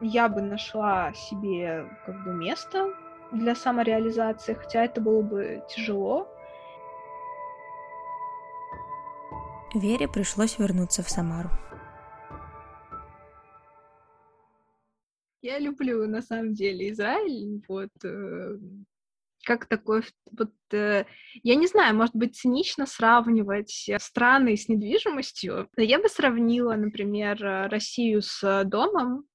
я 0.01 0.29
бы 0.29 0.41
нашла 0.41 1.13
себе 1.13 1.85
как 2.05 2.23
бы 2.23 2.33
место 2.33 2.93
для 3.31 3.55
самореализации, 3.55 4.53
хотя 4.53 4.85
это 4.85 5.01
было 5.01 5.21
бы 5.21 5.63
тяжело, 5.69 6.27
Вере 9.79 10.07
пришлось 10.07 10.59
вернуться 10.59 11.03
в 11.03 11.09
Самару. 11.09 11.49
Я 15.41 15.59
люблю, 15.59 16.07
на 16.07 16.21
самом 16.21 16.53
деле, 16.53 16.91
Израиль, 16.91 17.61
вот, 17.67 17.89
э, 18.03 18.57
как 19.45 19.67
такой, 19.67 20.03
вот, 20.31 20.51
э, 20.73 21.05
я 21.43 21.55
не 21.55 21.67
знаю, 21.67 21.95
может 21.95 22.15
быть, 22.15 22.35
цинично 22.35 22.85
сравнивать 22.85 23.89
страны 23.99 24.57
с 24.57 24.67
недвижимостью. 24.67 25.69
Я 25.77 25.99
бы 25.99 26.09
сравнила, 26.09 26.73
например, 26.73 27.39
Россию 27.69 28.21
с 28.21 28.63
домом, 28.65 29.25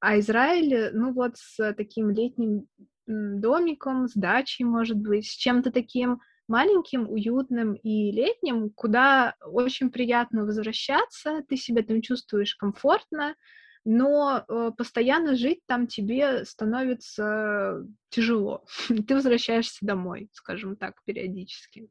а 0.00 0.18
Израиль, 0.18 0.90
ну 0.94 1.12
вот, 1.12 1.36
с 1.36 1.72
таким 1.74 2.10
летним 2.10 2.66
домиком, 3.06 4.08
с 4.08 4.14
дачей, 4.14 4.64
может 4.64 4.96
быть, 4.96 5.26
с 5.26 5.34
чем-то 5.36 5.70
таким 5.70 6.20
маленьким, 6.50 7.08
уютным 7.08 7.74
и 7.74 8.10
летним, 8.10 8.70
куда 8.70 9.36
очень 9.40 9.90
приятно 9.90 10.44
возвращаться, 10.44 11.42
ты 11.48 11.56
себя 11.56 11.82
там 11.82 12.02
чувствуешь 12.02 12.56
комфортно, 12.56 13.36
но 13.84 14.44
э, 14.46 14.72
постоянно 14.76 15.36
жить 15.36 15.60
там 15.66 15.86
тебе 15.86 16.44
становится 16.44 17.86
тяжело. 18.10 18.64
ты 18.88 19.14
возвращаешься 19.14 19.78
домой, 19.86 20.28
скажем 20.32 20.76
так, 20.76 21.02
периодически. 21.04 21.88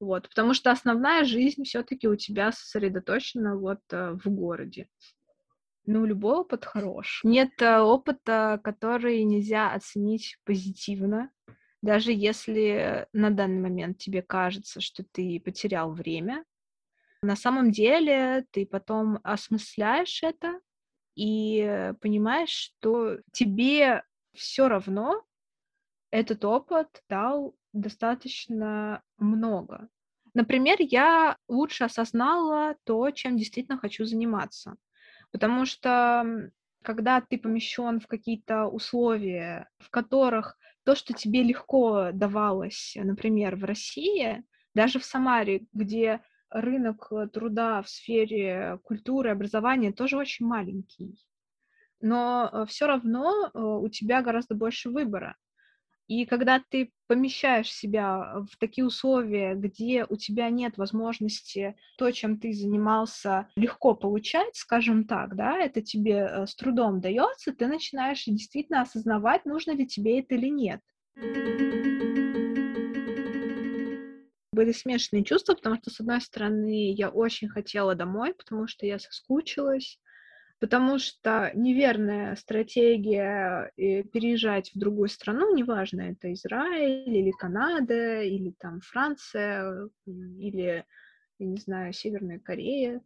Вот, 0.00 0.28
потому 0.28 0.54
что 0.54 0.70
основная 0.72 1.24
жизнь 1.24 1.62
все-таки 1.62 2.08
у 2.08 2.16
тебя 2.16 2.50
сосредоточена 2.50 3.56
вот 3.56 3.80
э, 3.90 4.18
в 4.22 4.28
городе. 4.28 4.88
Ну, 5.86 6.04
любой 6.04 6.38
опыт 6.38 6.64
хорош. 6.64 7.20
Нет 7.22 7.62
э, 7.62 7.78
опыта, 7.78 8.60
который 8.64 9.22
нельзя 9.22 9.72
оценить 9.72 10.36
позитивно 10.44 11.30
даже 11.82 12.12
если 12.12 13.06
на 13.12 13.30
данный 13.30 13.60
момент 13.60 13.98
тебе 13.98 14.22
кажется, 14.22 14.80
что 14.80 15.04
ты 15.04 15.40
потерял 15.40 15.92
время, 15.92 16.44
на 17.22 17.36
самом 17.36 17.70
деле 17.70 18.46
ты 18.50 18.66
потом 18.66 19.18
осмысляешь 19.22 20.22
это 20.22 20.60
и 21.16 21.92
понимаешь, 22.00 22.50
что 22.50 23.18
тебе 23.32 24.04
все 24.34 24.68
равно 24.68 25.24
этот 26.10 26.44
опыт 26.44 27.02
дал 27.08 27.56
достаточно 27.72 29.02
много. 29.18 29.88
Например, 30.34 30.76
я 30.78 31.36
лучше 31.48 31.84
осознала 31.84 32.76
то, 32.84 33.10
чем 33.10 33.36
действительно 33.36 33.78
хочу 33.78 34.04
заниматься. 34.04 34.76
Потому 35.32 35.66
что 35.66 36.50
когда 36.82 37.20
ты 37.20 37.38
помещен 37.38 38.00
в 38.00 38.06
какие-то 38.06 38.66
условия, 38.66 39.68
в 39.78 39.90
которых 39.90 40.56
то, 40.88 40.94
что 40.94 41.12
тебе 41.12 41.42
легко 41.42 42.12
давалось, 42.14 42.96
например, 42.96 43.56
в 43.56 43.64
России, 43.64 44.42
даже 44.72 44.98
в 44.98 45.04
Самаре, 45.04 45.66
где 45.74 46.22
рынок 46.48 47.08
э, 47.12 47.28
труда 47.28 47.82
в 47.82 47.90
сфере 47.90 48.80
культуры, 48.84 49.28
образования 49.28 49.92
тоже 49.92 50.16
очень 50.16 50.46
маленький, 50.46 51.22
но 52.00 52.48
э, 52.50 52.64
все 52.68 52.86
равно 52.86 53.50
э, 53.52 53.58
у 53.58 53.86
тебя 53.90 54.22
гораздо 54.22 54.54
больше 54.54 54.88
выбора. 54.88 55.36
И 56.08 56.24
когда 56.24 56.62
ты 56.70 56.90
помещаешь 57.06 57.70
себя 57.70 58.42
в 58.50 58.56
такие 58.58 58.86
условия, 58.86 59.54
где 59.54 60.06
у 60.08 60.16
тебя 60.16 60.48
нет 60.48 60.78
возможности 60.78 61.76
то, 61.98 62.10
чем 62.12 62.40
ты 62.40 62.54
занимался, 62.54 63.48
легко 63.56 63.94
получать, 63.94 64.56
скажем 64.56 65.04
так, 65.04 65.36
да, 65.36 65.58
это 65.58 65.82
тебе 65.82 66.26
э, 66.30 66.46
с 66.46 66.54
трудом 66.54 67.02
дается, 67.02 67.52
ты 67.52 67.66
начинаешь 67.66 68.24
действительно 68.24 68.80
осознавать, 68.80 69.44
нужно 69.44 69.72
ли 69.72 69.86
тебе 69.86 70.20
это 70.20 70.34
или 70.34 70.48
нет. 70.48 70.80
Были 74.52 74.72
смешанные 74.72 75.24
чувства, 75.24 75.54
потому 75.54 75.76
что, 75.76 75.90
с 75.90 76.00
одной 76.00 76.22
стороны, 76.22 76.90
я 76.92 77.10
очень 77.10 77.50
хотела 77.50 77.94
домой, 77.94 78.32
потому 78.32 78.66
что 78.66 78.86
я 78.86 78.98
соскучилась, 78.98 80.00
потому 80.60 80.98
что 80.98 81.50
неверная 81.54 82.34
стратегия 82.36 83.70
э, 83.76 84.02
переезжать 84.02 84.70
в 84.74 84.78
другую 84.78 85.08
страну, 85.08 85.54
неважно, 85.54 86.02
это 86.02 86.32
Израиль 86.32 87.08
или 87.08 87.30
Канада, 87.30 88.22
или 88.22 88.52
там 88.58 88.80
Франция, 88.80 89.88
или, 90.06 90.84
я 91.38 91.46
не 91.46 91.56
знаю, 91.58 91.92
Северная 91.92 92.40
Корея, 92.40 93.00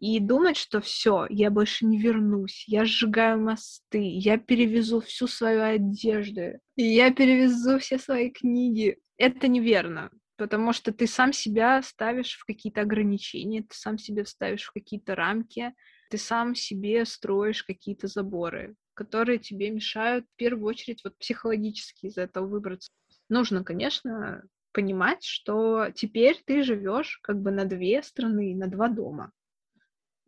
и 0.00 0.20
думать, 0.20 0.56
что 0.56 0.80
все, 0.80 1.26
я 1.30 1.50
больше 1.50 1.86
не 1.86 1.98
вернусь, 1.98 2.64
я 2.68 2.84
сжигаю 2.84 3.40
мосты, 3.40 4.02
я 4.02 4.38
перевезу 4.38 5.00
всю 5.00 5.26
свою 5.26 5.62
одежду, 5.62 6.58
я 6.76 7.10
перевезу 7.12 7.78
все 7.78 7.98
свои 7.98 8.30
книги. 8.30 8.98
Это 9.16 9.48
неверно, 9.48 10.10
потому 10.36 10.72
что 10.72 10.92
ты 10.92 11.06
сам 11.06 11.32
себя 11.32 11.82
ставишь 11.82 12.36
в 12.36 12.44
какие-то 12.44 12.80
ограничения, 12.82 13.62
ты 13.62 13.74
сам 13.74 13.98
себя 13.98 14.24
ставишь 14.24 14.64
в 14.64 14.72
какие-то 14.72 15.14
рамки, 15.14 15.74
ты 16.10 16.18
сам 16.18 16.54
себе 16.54 17.04
строишь 17.04 17.62
какие-то 17.62 18.06
заборы, 18.06 18.74
которые 18.94 19.38
тебе 19.38 19.70
мешают 19.70 20.26
в 20.26 20.36
первую 20.36 20.66
очередь 20.66 21.02
вот 21.04 21.16
психологически 21.18 22.06
из 22.06 22.18
этого 22.18 22.46
выбраться. 22.46 22.90
Нужно, 23.28 23.64
конечно, 23.64 24.42
понимать, 24.72 25.24
что 25.24 25.90
теперь 25.94 26.40
ты 26.44 26.62
живешь 26.62 27.18
как 27.22 27.40
бы 27.40 27.50
на 27.50 27.64
две 27.64 28.02
страны, 28.02 28.54
на 28.54 28.66
два 28.66 28.88
дома. 28.88 29.32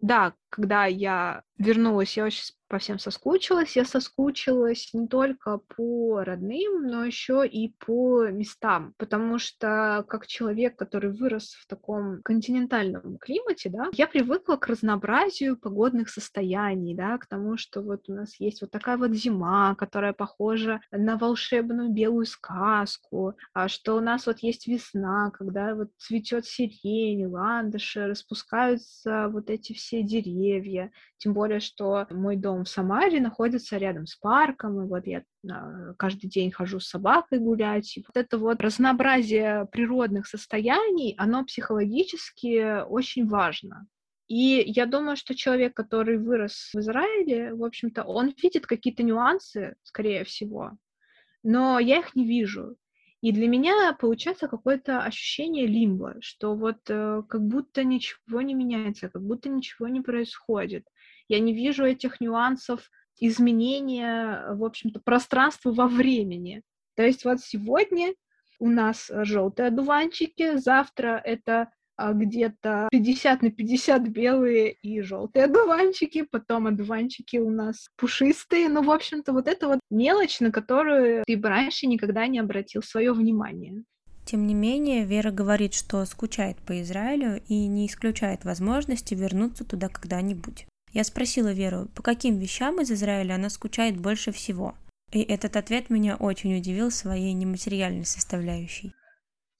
Да, 0.01 0.35
когда 0.51 0.87
я 0.87 1.43
вернулась, 1.59 2.17
я 2.17 2.25
очень 2.27 2.55
по 2.69 2.79
всем 2.79 2.99
соскучилась. 2.99 3.77
Я 3.77 3.85
соскучилась 3.85 4.91
не 4.93 5.07
только 5.07 5.59
по 5.59 6.25
родным, 6.25 6.87
но 6.87 7.05
еще 7.05 7.47
и 7.47 7.75
по 7.79 8.27
местам, 8.29 8.95
потому 8.99 9.39
что 9.39 10.05
как 10.09 10.27
человек, 10.27 10.77
который 10.77 11.13
вырос 11.13 11.55
в 11.55 11.67
таком 11.67 12.23
континентальном 12.23 13.19
климате, 13.19 13.71
да, 13.71 13.89
я 13.93 14.07
привыкла 14.07 14.57
к 14.57 14.67
разнообразию 14.67 15.57
погодных 15.57 16.09
состояний, 16.09 16.95
да, 16.95 17.19
к 17.19 17.27
тому, 17.27 17.57
что 17.57 17.83
вот 17.83 18.09
у 18.09 18.15
нас 18.15 18.39
есть 18.41 18.61
вот 18.63 18.71
такая 18.71 18.97
вот 18.97 19.13
зима, 19.13 19.75
которая 19.77 20.13
похожа 20.13 20.81
на 20.91 21.17
волшебную 21.17 21.91
белую 21.91 22.27
сказку, 22.27 23.37
а 23.53 23.69
что 23.69 23.97
у 23.97 24.01
нас 24.01 24.27
вот 24.27 24.39
есть 24.41 24.67
весна, 24.67 25.31
когда 25.31 25.75
вот 25.75 25.91
цветет 25.99 26.47
сирень, 26.47 27.27
ландыши, 27.27 28.07
распускаются 28.07 29.29
вот 29.29 29.51
эти 29.51 29.73
все 29.73 30.03
деревья, 30.03 30.91
тем 31.19 31.33
более, 31.33 31.61
что 31.61 32.07
мой 32.11 32.37
дом 32.37 32.56
в 32.65 32.69
Самаре 32.69 33.21
находится 33.21 33.77
рядом 33.77 34.07
с 34.07 34.17
парком, 34.17 34.83
и 34.83 34.89
вот 34.89 35.07
я 35.07 35.23
а, 35.51 35.95
каждый 35.95 36.29
день 36.29 36.51
хожу 36.51 36.81
с 36.81 36.89
собакой 36.89 37.39
гулять. 37.39 37.97
И 37.97 38.05
вот 38.07 38.17
это 38.17 38.39
вот 38.39 38.61
разнообразие 38.61 39.67
природных 39.73 40.27
состояний, 40.27 41.15
оно 41.19 41.45
психологически 41.45 42.83
очень 42.85 43.27
важно. 43.27 43.87
И 44.29 44.65
я 44.67 44.87
думаю, 44.87 45.17
что 45.17 45.35
человек, 45.35 45.75
который 45.75 46.19
вырос 46.19 46.71
в 46.75 46.79
Израиле, 46.79 47.55
в 47.55 47.65
общем-то, 47.65 48.03
он 48.03 48.35
видит 48.43 48.67
какие-то 48.67 49.03
нюансы, 49.03 49.77
скорее 49.83 50.25
всего, 50.25 50.73
но 51.43 51.79
я 51.79 51.99
их 51.99 52.17
не 52.17 52.27
вижу. 52.27 52.77
И 53.23 53.33
для 53.33 53.49
меня 53.49 53.93
получается 53.99 54.47
какое-то 54.47 55.03
ощущение 55.03 55.67
лимба, 55.67 56.17
что 56.21 56.55
вот 56.55 56.79
э, 56.89 57.23
как 57.29 57.43
будто 57.43 57.83
ничего 57.83 58.43
не 58.43 58.55
меняется, 58.55 59.09
как 59.09 59.23
будто 59.23 59.49
ничего 59.49 59.89
не 59.89 60.01
происходит. 60.01 60.87
Я 61.29 61.41
не 61.41 61.53
вижу 61.55 61.85
этих 61.85 62.21
нюансов 62.21 62.91
изменения, 63.19 64.47
в 64.55 64.65
общем-то, 64.65 65.01
пространства 65.01 65.73
во 65.73 65.89
времени. 65.89 66.63
То 66.95 67.03
есть 67.03 67.25
вот 67.25 67.41
сегодня 67.41 68.15
у 68.59 68.69
нас 68.69 69.11
желтые 69.11 69.69
одуванчики, 69.69 70.57
завтра 70.57 71.21
это 71.25 71.71
а, 71.97 72.13
где-то 72.13 72.89
50 72.91 73.43
на 73.43 73.51
50 73.51 74.09
белые 74.09 74.73
и 74.73 75.01
желтые 75.01 75.47
одуванчики, 75.47 76.23
потом 76.23 76.67
одуванчики 76.67 77.39
у 77.39 77.51
нас 77.51 77.89
пушистые. 77.97 78.69
Ну, 78.69 78.83
в 78.83 78.91
общем-то, 78.91 79.33
вот 79.33 79.49
это 79.49 79.69
вот 79.69 79.81
мелочь, 79.91 80.41
на 80.41 80.53
которую 80.53 81.25
ты 81.27 81.37
бы 81.37 81.49
раньше 81.49 81.87
никогда 81.87 82.27
не 82.27 82.39
обратил 82.39 82.83
свое 82.83 83.13
внимание. 83.13 83.83
Тем 84.27 84.47
не 84.47 84.55
менее, 84.55 85.05
Вера 85.05 85.31
говорит, 85.31 85.73
что 85.73 86.05
скучает 86.05 86.57
по 86.59 86.83
Израилю 86.83 87.41
и 87.47 87.67
не 87.67 87.87
исключает 87.87 88.45
возможности 88.45 89.15
вернуться 89.15 89.65
туда 89.65 89.89
когда-нибудь. 89.89 90.67
Я 90.97 91.05
спросила 91.05 91.53
Веру, 91.53 91.89
по 91.95 92.03
каким 92.03 92.39
вещам 92.39 92.81
из 92.81 92.91
Израиля 92.91 93.35
она 93.35 93.51
скучает 93.51 94.01
больше 94.01 94.33
всего. 94.33 94.75
И 95.13 95.21
этот 95.21 95.55
ответ 95.57 95.91
меня 95.91 96.17
очень 96.17 96.57
удивил 96.57 96.91
своей 96.91 97.35
нематериальной 97.35 98.07
составляющей. 98.07 98.95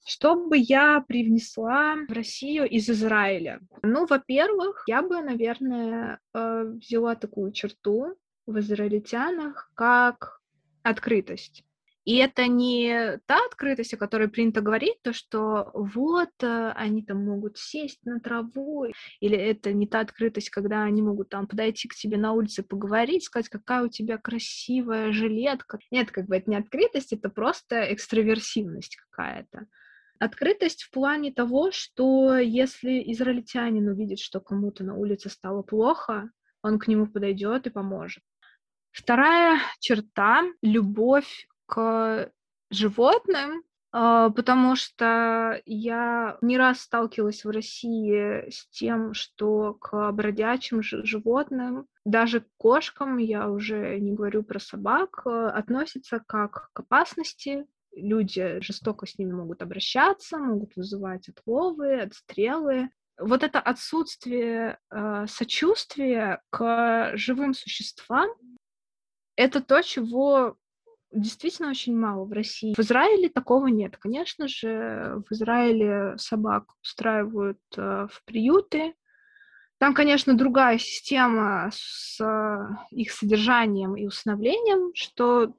Что 0.03 0.35
бы 0.47 0.57
я 0.57 0.99
привнесла 1.07 1.95
в 2.09 2.11
Россию 2.11 2.67
из 2.67 2.89
Израиля? 2.89 3.59
Ну, 3.83 4.07
во-первых, 4.07 4.83
я 4.87 5.03
бы, 5.03 5.21
наверное, 5.21 6.19
э, 6.33 6.63
взяла 6.81 7.13
такую 7.13 7.51
черту 7.51 8.15
в 8.47 8.57
израильтянах, 8.57 9.69
как 9.75 10.41
открытость. 10.81 11.63
И 12.07 12.15
это 12.15 12.47
не 12.47 13.19
та 13.25 13.37
открытость, 13.47 13.93
о 13.93 13.97
которой 13.97 14.29
принято 14.29 14.61
говорить, 14.61 15.01
то, 15.01 15.11
что 15.11 15.71
вот 15.73 16.29
э, 16.41 16.71
они 16.73 17.03
там 17.03 17.25
могут 17.25 17.57
сесть 17.57 17.99
на 18.05 18.21
траву, 18.21 18.85
или 19.19 19.37
это 19.37 19.73
не 19.73 19.87
та 19.87 19.99
открытость, 19.99 20.49
когда 20.49 20.83
они 20.83 21.01
могут 21.01 21.27
там 21.27 21.47
подойти 21.47 21.89
к 21.89 21.95
тебе 21.95 22.15
на 22.15 22.31
улице, 22.31 22.63
поговорить, 22.63 23.25
сказать, 23.25 23.49
какая 23.49 23.83
у 23.83 23.89
тебя 23.89 24.17
красивая 24.17 25.11
жилетка. 25.11 25.79
Нет, 25.91 26.11
как 26.11 26.27
бы 26.27 26.37
это 26.37 26.49
не 26.49 26.55
открытость, 26.55 27.11
это 27.11 27.27
просто 27.27 27.93
экстраверсивность 27.93 28.95
какая-то. 28.95 29.67
Открытость 30.17 30.83
в 30.83 30.91
плане 30.91 31.33
того, 31.33 31.71
что 31.71 32.37
если 32.37 33.03
израильтянин 33.11 33.85
увидит, 33.85 34.19
что 34.19 34.39
кому-то 34.39 34.85
на 34.85 34.95
улице 34.95 35.27
стало 35.29 35.61
плохо, 35.61 36.31
он 36.61 36.79
к 36.79 36.87
нему 36.87 37.07
подойдет 37.07 37.67
и 37.67 37.69
поможет. 37.69 38.23
Вторая 38.91 39.59
черта— 39.81 40.45
любовь 40.61 41.47
к 41.67 42.31
животным, 42.71 43.63
а, 43.91 44.29
потому 44.29 44.75
что 44.75 45.61
я 45.65 46.37
не 46.41 46.57
раз 46.57 46.81
сталкивалась 46.81 47.45
в 47.45 47.49
России 47.49 48.49
с 48.49 48.67
тем, 48.69 49.13
что 49.13 49.75
к 49.75 50.11
бродячим 50.11 50.81
животным, 50.83 51.87
даже 52.05 52.41
к 52.41 52.47
кошкам, 52.57 53.17
я 53.17 53.49
уже 53.49 53.99
не 53.99 54.13
говорю 54.13 54.43
про 54.43 54.59
собак, 54.59 55.21
а, 55.25 55.51
относятся 55.51 56.21
как 56.25 56.69
к 56.73 56.79
опасности. 56.79 57.65
Люди 57.95 58.59
жестоко 58.61 59.07
с 59.07 59.17
ними 59.17 59.31
могут 59.31 59.61
обращаться, 59.61 60.37
могут 60.37 60.75
вызывать 60.75 61.29
отловы, 61.29 62.01
отстрелы. 62.01 62.89
Вот 63.19 63.41
это 63.41 63.59
отсутствие 63.59 64.77
э, 64.91 65.25
сочувствия 65.27 66.43
к 66.51 67.13
живым 67.15 67.55
существам, 67.55 68.29
это 69.35 69.61
то, 69.61 69.81
чего 69.81 70.57
действительно 71.11 71.69
очень 71.69 71.97
мало 71.97 72.25
в 72.25 72.31
России. 72.31 72.73
В 72.75 72.79
Израиле 72.79 73.29
такого 73.29 73.67
нет. 73.67 73.97
Конечно 73.97 74.47
же, 74.47 75.23
в 75.27 75.33
Израиле 75.33 76.17
собак 76.17 76.65
устраивают 76.83 77.59
э, 77.77 78.07
в 78.11 78.23
приюты. 78.25 78.93
Там, 79.79 79.93
конечно, 79.93 80.35
другая 80.35 80.77
система 80.77 81.69
с 81.71 82.19
э, 82.19 82.57
их 82.91 83.11
содержанием 83.11 83.95
и 83.95 84.05
усыновлением, 84.05 84.91
что 84.95 85.53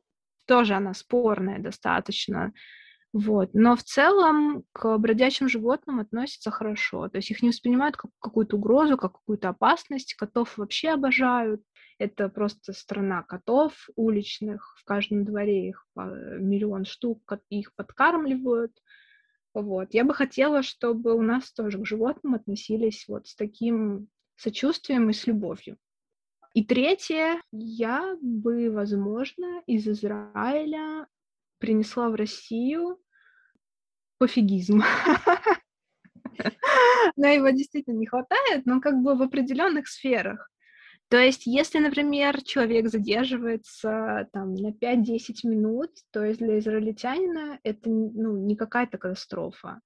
тоже 0.46 0.74
она 0.74 0.94
спорная 0.94 1.58
достаточно. 1.60 2.52
Вот. 3.12 3.50
Но 3.54 3.74
в 3.74 3.82
целом 3.82 4.64
к 4.72 4.98
бродячим 4.98 5.48
животным 5.48 6.00
относятся 6.00 6.50
хорошо. 6.50 7.08
То 7.08 7.18
есть 7.18 7.30
их 7.30 7.42
не 7.42 7.48
воспринимают 7.48 7.96
как 7.96 8.10
какую-то 8.20 8.56
угрозу, 8.56 8.98
как 8.98 9.12
какую-то 9.12 9.48
опасность. 9.50 10.14
Котов 10.14 10.58
вообще 10.58 10.90
обожают. 10.90 11.62
Это 11.98 12.28
просто 12.28 12.72
страна 12.72 13.22
котов 13.22 13.88
уличных. 13.96 14.76
В 14.78 14.84
каждом 14.84 15.24
дворе 15.24 15.68
их 15.68 15.86
миллион 15.96 16.84
штук, 16.84 17.20
их 17.50 17.74
подкармливают. 17.74 18.72
Вот. 19.52 19.92
Я 19.92 20.04
бы 20.04 20.14
хотела, 20.14 20.62
чтобы 20.62 21.14
у 21.14 21.22
нас 21.22 21.52
тоже 21.52 21.78
к 21.78 21.86
животным 21.86 22.34
относились 22.34 23.06
вот 23.08 23.26
с 23.26 23.34
таким 23.34 24.08
сочувствием 24.36 25.10
и 25.10 25.12
с 25.12 25.26
любовью. 25.26 25.76
И 26.54 26.64
третье, 26.64 27.42
я 27.50 28.16
бы, 28.20 28.70
возможно, 28.70 29.62
из 29.66 29.88
Израиля 29.88 31.06
принесла 31.58 32.08
в 32.08 32.14
Россию 32.14 32.98
пофигизм. 34.18 34.82
Но 37.16 37.26
его 37.26 37.50
действительно 37.50 37.98
не 37.98 38.06
хватает, 38.06 38.64
но 38.64 38.80
как 38.80 39.02
бы 39.02 39.16
в 39.16 39.22
определенных 39.22 39.88
сферах. 39.88 40.48
То 41.08 41.16
есть, 41.16 41.46
если, 41.46 41.78
например, 41.78 42.42
человек 42.42 42.88
задерживается 42.88 44.28
там 44.32 44.54
на 44.54 44.72
5-10 44.72 45.18
минут, 45.44 45.90
то 46.12 46.22
есть 46.22 46.38
для 46.38 46.58
израильтянина 46.58 47.58
это 47.62 47.88
ну, 47.88 48.36
не 48.46 48.56
какая-то 48.56 48.98
катастрофа. 48.98 49.80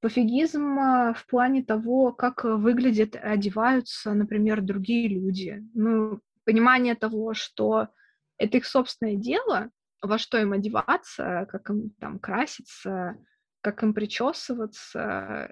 Пофигизм 0.00 0.78
а, 0.78 1.14
в 1.14 1.24
плане 1.26 1.62
того, 1.62 2.12
как 2.12 2.44
выглядят, 2.44 3.16
одеваются, 3.16 4.12
например, 4.12 4.60
другие 4.60 5.08
люди. 5.08 5.64
Ну, 5.74 6.20
понимание 6.44 6.96
того, 6.96 7.32
что 7.34 7.88
это 8.36 8.58
их 8.58 8.66
собственное 8.66 9.16
дело, 9.16 9.70
во 10.02 10.18
что 10.18 10.38
им 10.38 10.52
одеваться, 10.52 11.46
как 11.50 11.70
им 11.70 11.90
там 12.00 12.18
краситься, 12.18 13.16
как 13.60 13.82
им 13.82 13.94
причесываться, 13.94 15.50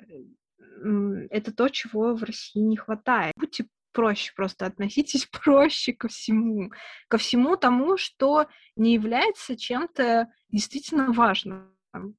это 1.30 1.54
то, 1.54 1.68
чего 1.68 2.14
в 2.14 2.22
России 2.22 2.60
не 2.60 2.76
хватает. 2.76 3.32
Будьте 3.36 3.66
проще 3.94 4.32
просто, 4.36 4.66
относитесь 4.66 5.26
проще 5.44 5.94
ко 5.94 6.08
всему, 6.08 6.70
ко 7.08 7.16
всему 7.16 7.56
тому, 7.56 7.96
что 7.96 8.48
не 8.76 8.92
является 8.92 9.56
чем-то 9.56 10.28
действительно 10.50 11.12
важным. 11.12 11.70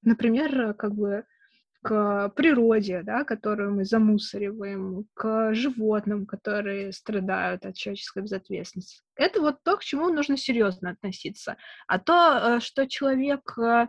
Например, 0.02 0.74
как 0.74 0.96
бы 0.96 1.26
к 1.86 2.30
природе, 2.30 3.04
да, 3.04 3.24
которую 3.24 3.76
мы 3.76 3.86
замусориваем, 3.86 5.06
к 5.14 5.54
животным, 5.54 6.26
которые 6.26 6.92
страдают 6.92 7.64
от 7.64 7.76
человеческой 7.76 8.24
безответственности. 8.24 9.04
Это 9.16 9.40
вот 9.40 9.62
то, 9.62 9.78
к 9.78 9.84
чему 9.84 10.10
нужно 10.10 10.36
серьезно 10.36 10.90
относиться. 10.90 11.58
А 11.86 12.00
то, 12.00 12.56
э, 12.58 12.60
что 12.60 12.88
человек 12.88 13.56
э, 13.60 13.88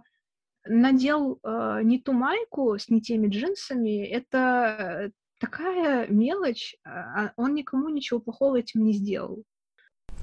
надел 0.66 1.40
э, 1.42 1.81
не 1.85 1.99
ту 1.99 2.12
майку 2.12 2.79
с 2.79 2.90
не 2.90 3.01
теми 3.01 3.29
джинсами, 3.29 4.07
это 4.07 5.11
такая 5.38 6.07
мелочь, 6.09 6.77
а 6.85 7.33
он 7.37 7.55
никому 7.55 7.88
ничего 7.88 8.20
плохого 8.20 8.59
этим 8.59 8.85
не 8.85 8.92
сделал. 8.92 9.42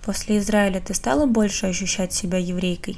После 0.06 0.38
Израиля 0.38 0.82
ты 0.82 0.94
стала 0.94 1.26
больше 1.26 1.68
ощущать 1.68 2.14
себя 2.14 2.38
еврейкой? 2.38 2.98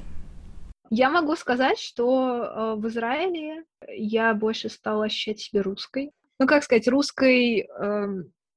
Я 0.89 1.09
могу 1.09 1.35
сказать, 1.35 1.79
что 1.79 2.43
э, 2.43 2.75
в 2.79 2.87
Израиле 2.87 3.63
я 3.87 4.33
больше 4.33 4.69
стала 4.69 5.05
ощущать 5.05 5.39
себя 5.39 5.63
русской. 5.63 6.11
Ну, 6.39 6.47
как 6.47 6.63
сказать, 6.63 6.87
русской 6.87 7.61
э, 7.67 8.07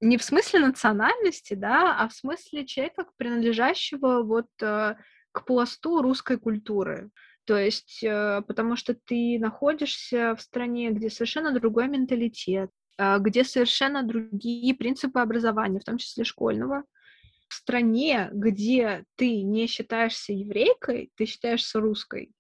не 0.01 0.17
в 0.17 0.25
смысле 0.25 0.61
национальности, 0.61 1.55
да, 1.55 1.97
а 1.99 2.09
в 2.09 2.15
смысле 2.15 2.67
человека, 2.67 3.07
принадлежащего 3.17 4.23
вот 4.23 4.49
э, 4.61 4.97
к 5.33 5.45
пласту 5.45 6.03
русской 6.03 6.39
культуры. 6.39 7.11
То 7.45 7.57
есть, 7.57 8.03
э, 8.03 8.43
потому 8.47 8.77
что 8.77 8.95
ты 8.95 9.39
находишься 9.39 10.37
в 10.37 10.43
стране, 10.43 10.91
где 10.91 11.11
совершенно 11.11 11.53
другой 11.53 11.89
менталитет, 11.89 12.71
где 12.99 13.45
совершенно 13.45 14.03
другие 14.03 14.75
принципы 14.75 15.21
образования, 15.21 15.81
в 15.81 15.85
том 15.85 15.99
числе 15.99 16.25
школьного, 16.25 16.85
в 17.49 17.55
стране, 17.55 18.29
где 18.33 19.05
ты 19.17 19.43
не 19.43 19.67
считаешься 19.67 20.33
еврейкой, 20.33 21.11
ты 21.17 21.25
считаешься 21.25 21.81
русской, 21.81 22.33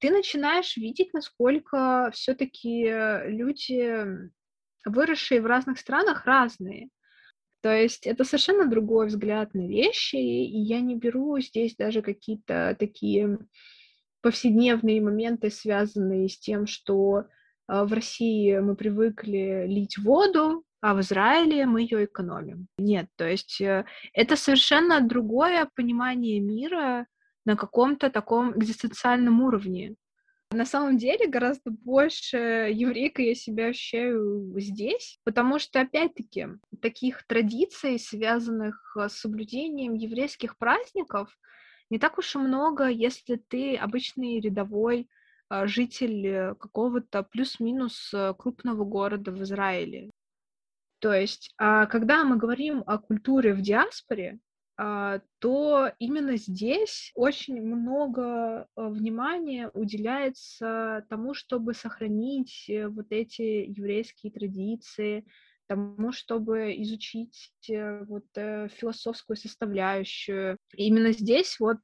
ты 0.00 0.10
начинаешь 0.10 0.76
видеть, 0.76 1.12
насколько 1.12 2.10
все-таки 2.14 2.84
люди, 3.26 4.06
выросшие 4.86 5.42
в 5.42 5.46
разных 5.46 5.78
странах, 5.78 6.24
разные. 6.24 6.88
То 7.60 7.70
есть 7.70 8.06
это 8.06 8.24
совершенно 8.24 8.66
другой 8.66 9.08
взгляд 9.08 9.52
на 9.52 9.68
вещи, 9.68 10.16
и 10.16 10.58
я 10.58 10.80
не 10.80 10.96
беру 10.96 11.38
здесь 11.40 11.76
даже 11.76 12.00
какие-то 12.00 12.74
такие 12.78 13.38
повседневные 14.22 15.02
моменты, 15.02 15.50
связанные 15.50 16.30
с 16.30 16.38
тем, 16.38 16.66
что 16.66 17.16
а, 17.16 17.39
в 17.70 17.92
России 17.92 18.58
мы 18.58 18.74
привыкли 18.74 19.64
лить 19.66 19.96
воду, 19.96 20.64
а 20.80 20.94
в 20.94 21.00
Израиле 21.00 21.66
мы 21.66 21.82
ее 21.82 22.04
экономим. 22.04 22.66
Нет, 22.78 23.06
то 23.16 23.28
есть 23.28 23.60
э, 23.60 23.84
это 24.12 24.34
совершенно 24.36 25.00
другое 25.00 25.68
понимание 25.76 26.40
мира 26.40 27.06
на 27.44 27.56
каком-то 27.56 28.10
таком 28.10 28.58
экзистенциальном 28.58 29.40
уровне. 29.42 29.94
На 30.52 30.64
самом 30.64 30.98
деле 30.98 31.28
гораздо 31.28 31.70
больше 31.70 32.36
еврейка 32.72 33.22
я 33.22 33.36
себя 33.36 33.66
ощущаю 33.66 34.52
здесь, 34.58 35.20
потому 35.22 35.60
что, 35.60 35.80
опять-таки, 35.80 36.48
таких 36.82 37.24
традиций, 37.28 38.00
связанных 38.00 38.96
с 38.96 39.12
соблюдением 39.12 39.94
еврейских 39.94 40.58
праздников, 40.58 41.38
не 41.88 42.00
так 42.00 42.18
уж 42.18 42.34
и 42.34 42.38
много, 42.38 42.88
если 42.88 43.36
ты 43.36 43.76
обычный 43.76 44.40
рядовой 44.40 45.02
а, 45.02 45.19
житель 45.50 46.26
э, 46.26 46.54
какого-то 46.54 47.22
плюс-минус 47.22 48.12
э, 48.14 48.34
крупного 48.38 48.84
города 48.84 49.32
в 49.32 49.42
Израиле. 49.42 50.10
То 51.00 51.14
есть, 51.14 51.52
а, 51.56 51.86
когда 51.86 52.24
мы 52.24 52.36
говорим 52.36 52.84
о 52.86 52.98
культуре 52.98 53.54
в 53.54 53.62
диаспоре, 53.62 54.38
а, 54.76 55.20
то 55.40 55.90
именно 55.98 56.36
здесь 56.36 57.10
очень 57.14 57.60
много 57.62 58.66
а, 58.76 58.88
внимания 58.88 59.70
уделяется 59.72 61.04
тому, 61.08 61.34
чтобы 61.34 61.74
сохранить 61.74 62.66
э, 62.68 62.86
вот 62.88 63.06
эти 63.10 63.42
еврейские 63.42 64.30
традиции, 64.30 65.26
тому, 65.66 66.12
чтобы 66.12 66.74
изучить 66.82 67.50
э, 67.68 68.04
вот 68.04 68.26
э, 68.36 68.68
философскую 68.68 69.36
составляющую. 69.36 70.58
И 70.74 70.86
именно 70.86 71.12
здесь 71.12 71.58
вот 71.60 71.80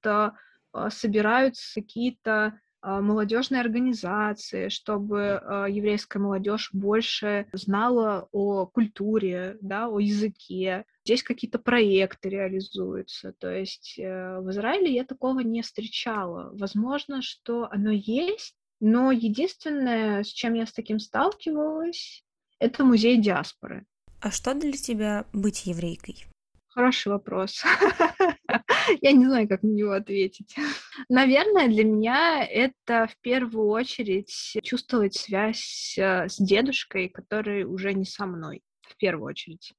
собираются 0.90 1.80
какие-то 1.80 2.32
а, 2.32 2.58
молодежные 2.86 3.60
организации, 3.60 4.68
чтобы 4.68 5.40
а, 5.42 5.66
еврейская 5.66 6.20
молодежь 6.20 6.70
больше 6.72 7.46
знала 7.52 8.28
о 8.32 8.66
культуре, 8.66 9.58
да, 9.60 9.88
о 9.88 9.98
языке. 9.98 10.84
Здесь 11.04 11.22
какие-то 11.22 11.58
проекты 11.58 12.28
реализуются. 12.28 13.32
То 13.32 13.52
есть 13.52 13.98
э, 13.98 14.40
в 14.40 14.50
Израиле 14.50 14.92
я 14.94 15.04
такого 15.04 15.40
не 15.40 15.62
встречала. 15.62 16.50
Возможно, 16.56 17.22
что 17.22 17.68
оно 17.70 17.90
есть, 17.90 18.54
но 18.80 19.12
единственное, 19.12 20.22
с 20.22 20.28
чем 20.28 20.54
я 20.54 20.66
с 20.66 20.72
таким 20.72 20.98
сталкивалась, 20.98 22.24
это 22.58 22.84
музей 22.84 23.20
диаспоры. 23.20 23.84
А 24.20 24.30
что 24.30 24.54
для 24.54 24.72
тебя 24.72 25.26
быть 25.32 25.66
еврейкой? 25.66 26.24
Хороший 26.68 27.08
вопрос. 27.08 27.64
Я 29.02 29.12
не 29.12 29.24
знаю, 29.26 29.48
как 29.48 29.62
на 29.62 29.68
него 29.68 29.92
ответить. 29.92 30.54
Наверное, 31.08 31.68
для 31.68 31.84
меня 31.84 32.44
это 32.44 33.06
в 33.06 33.16
первую 33.20 33.68
очередь 33.68 34.58
чувствовать 34.62 35.14
связь 35.14 35.96
э, 35.98 36.28
с 36.28 36.36
дедушкой, 36.36 37.08
который 37.08 37.64
уже 37.64 37.92
не 37.94 38.04
со 38.04 38.26
мной, 38.26 38.62
в 38.82 38.96
первую 38.96 39.26
очередь. 39.26 39.72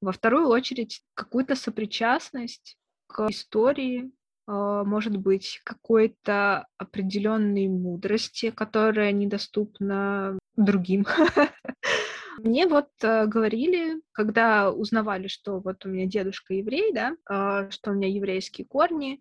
Во 0.00 0.12
вторую 0.12 0.48
очередь, 0.48 1.02
какую-то 1.14 1.54
сопричастность 1.54 2.76
к 3.06 3.28
истории, 3.28 4.10
э, 4.48 4.52
может 4.84 5.16
быть, 5.16 5.60
какой-то 5.64 6.66
определенной 6.78 7.68
мудрости, 7.68 8.50
которая 8.50 9.12
недоступна 9.12 10.38
другим. 10.56 11.06
Мне 12.38 12.66
вот 12.66 12.88
э, 13.02 13.26
говорили, 13.26 14.00
когда 14.12 14.70
узнавали, 14.70 15.28
что 15.28 15.60
вот 15.60 15.84
у 15.84 15.88
меня 15.88 16.06
дедушка 16.06 16.54
еврей, 16.54 16.92
да, 16.92 17.16
э, 17.28 17.70
что 17.70 17.90
у 17.90 17.94
меня 17.94 18.08
еврейские 18.08 18.66
корни, 18.66 19.20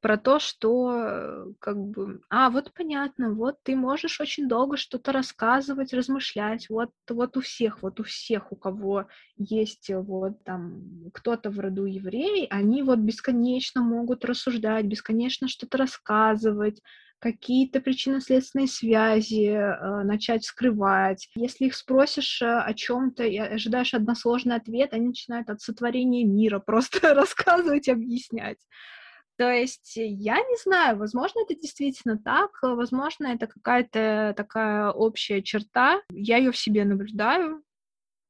про 0.00 0.18
то, 0.18 0.38
что 0.38 0.92
э, 0.94 1.46
как 1.58 1.76
бы, 1.78 2.20
а, 2.30 2.50
вот 2.50 2.72
понятно, 2.74 3.32
вот 3.32 3.56
ты 3.64 3.74
можешь 3.74 4.20
очень 4.20 4.46
долго 4.46 4.76
что-то 4.76 5.10
рассказывать, 5.10 5.92
размышлять, 5.92 6.68
вот, 6.68 6.90
вот 7.10 7.36
у 7.36 7.40
всех, 7.40 7.82
вот 7.82 7.98
у 7.98 8.04
всех, 8.04 8.52
у 8.52 8.56
кого 8.56 9.08
есть 9.36 9.90
вот 9.92 10.44
там 10.44 11.10
кто-то 11.12 11.50
в 11.50 11.58
роду 11.58 11.86
еврей, 11.86 12.46
они 12.50 12.82
вот 12.82 13.00
бесконечно 13.00 13.82
могут 13.82 14.24
рассуждать, 14.24 14.84
бесконечно 14.84 15.48
что-то 15.48 15.78
рассказывать, 15.78 16.80
какие-то 17.18 17.80
причинно-следственные 17.80 18.68
связи 18.68 19.48
э, 19.48 20.02
начать 20.04 20.44
скрывать. 20.44 21.28
Если 21.34 21.66
их 21.66 21.74
спросишь 21.74 22.42
э, 22.42 22.46
о 22.46 22.74
чем-то 22.74 23.24
и 23.24 23.38
ожидаешь 23.38 23.94
односложный 23.94 24.56
ответ, 24.56 24.92
они 24.92 25.08
начинают 25.08 25.50
от 25.50 25.60
сотворения 25.60 26.24
мира 26.24 26.58
просто 26.64 27.14
рассказывать, 27.14 27.88
объяснять. 27.88 28.58
То 29.38 29.50
есть 29.50 29.92
я 29.96 30.36
не 30.36 30.56
знаю, 30.62 30.96
возможно, 30.96 31.40
это 31.40 31.54
действительно 31.54 32.18
так, 32.18 32.50
возможно, 32.62 33.26
это 33.26 33.46
какая-то 33.46 34.32
такая 34.34 34.90
общая 34.90 35.42
черта. 35.42 36.00
Я 36.10 36.38
ее 36.38 36.52
в 36.52 36.56
себе 36.56 36.86
наблюдаю, 36.86 37.62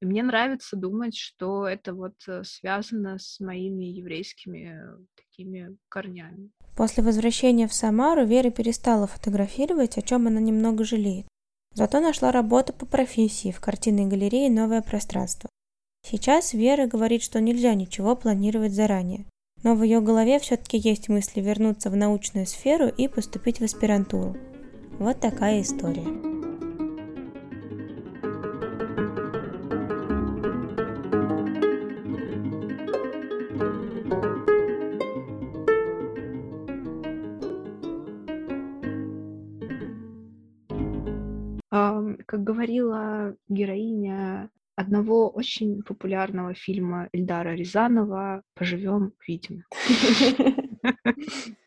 мне 0.01 0.23
нравится 0.23 0.77
думать, 0.77 1.17
что 1.17 1.67
это 1.67 1.95
вот 1.95 2.15
э, 2.29 2.45
связано 2.45 3.19
с 3.19 3.41
моими 3.41 3.85
еврейскими 3.85 4.81
такими 5.17 5.77
корнями. 5.89 6.51
После 6.77 7.03
возвращения 7.03 7.67
в 7.67 7.73
Самару 7.73 8.27
Вера 8.27 8.51
перестала 8.51 9.07
фотографировать, 9.07 9.97
о 9.97 10.03
чем 10.03 10.27
она 10.27 10.41
немного 10.41 10.85
жалеет. 10.85 11.27
Зато 11.75 12.01
нашла 12.01 12.33
работу 12.33 12.73
по 12.73 12.87
профессии 12.87 13.51
в 13.51 13.61
картинной 13.61 14.07
галерее 14.07 14.51
«Новое 14.51 14.83
пространство». 14.83 15.51
Сейчас 16.09 16.55
Вера 16.55 16.87
говорит, 16.87 17.23
что 17.23 17.41
нельзя 17.41 17.75
ничего 17.75 18.15
планировать 18.17 18.73
заранее. 18.73 19.27
Но 19.63 19.75
в 19.75 19.83
ее 19.83 20.01
голове 20.01 20.39
все-таки 20.39 20.77
есть 20.77 21.09
мысли 21.09 21.41
вернуться 21.41 21.91
в 21.91 21.97
научную 21.97 22.47
сферу 22.47 22.89
и 22.89 23.09
поступить 23.09 23.61
в 23.61 23.65
аспирантуру. 23.65 24.37
Вот 24.99 25.21
такая 25.21 25.63
история. 25.63 26.36
Как 42.27 42.43
говорила 42.43 43.37
героиня 43.49 44.51
одного 44.75 45.31
очень 45.31 45.83
популярного 45.83 46.55
фильма 46.55 47.09
Эльдара 47.13 47.55
Рязанова 47.55 48.43
«Поживем, 48.55 49.13
увидим». 49.21 49.65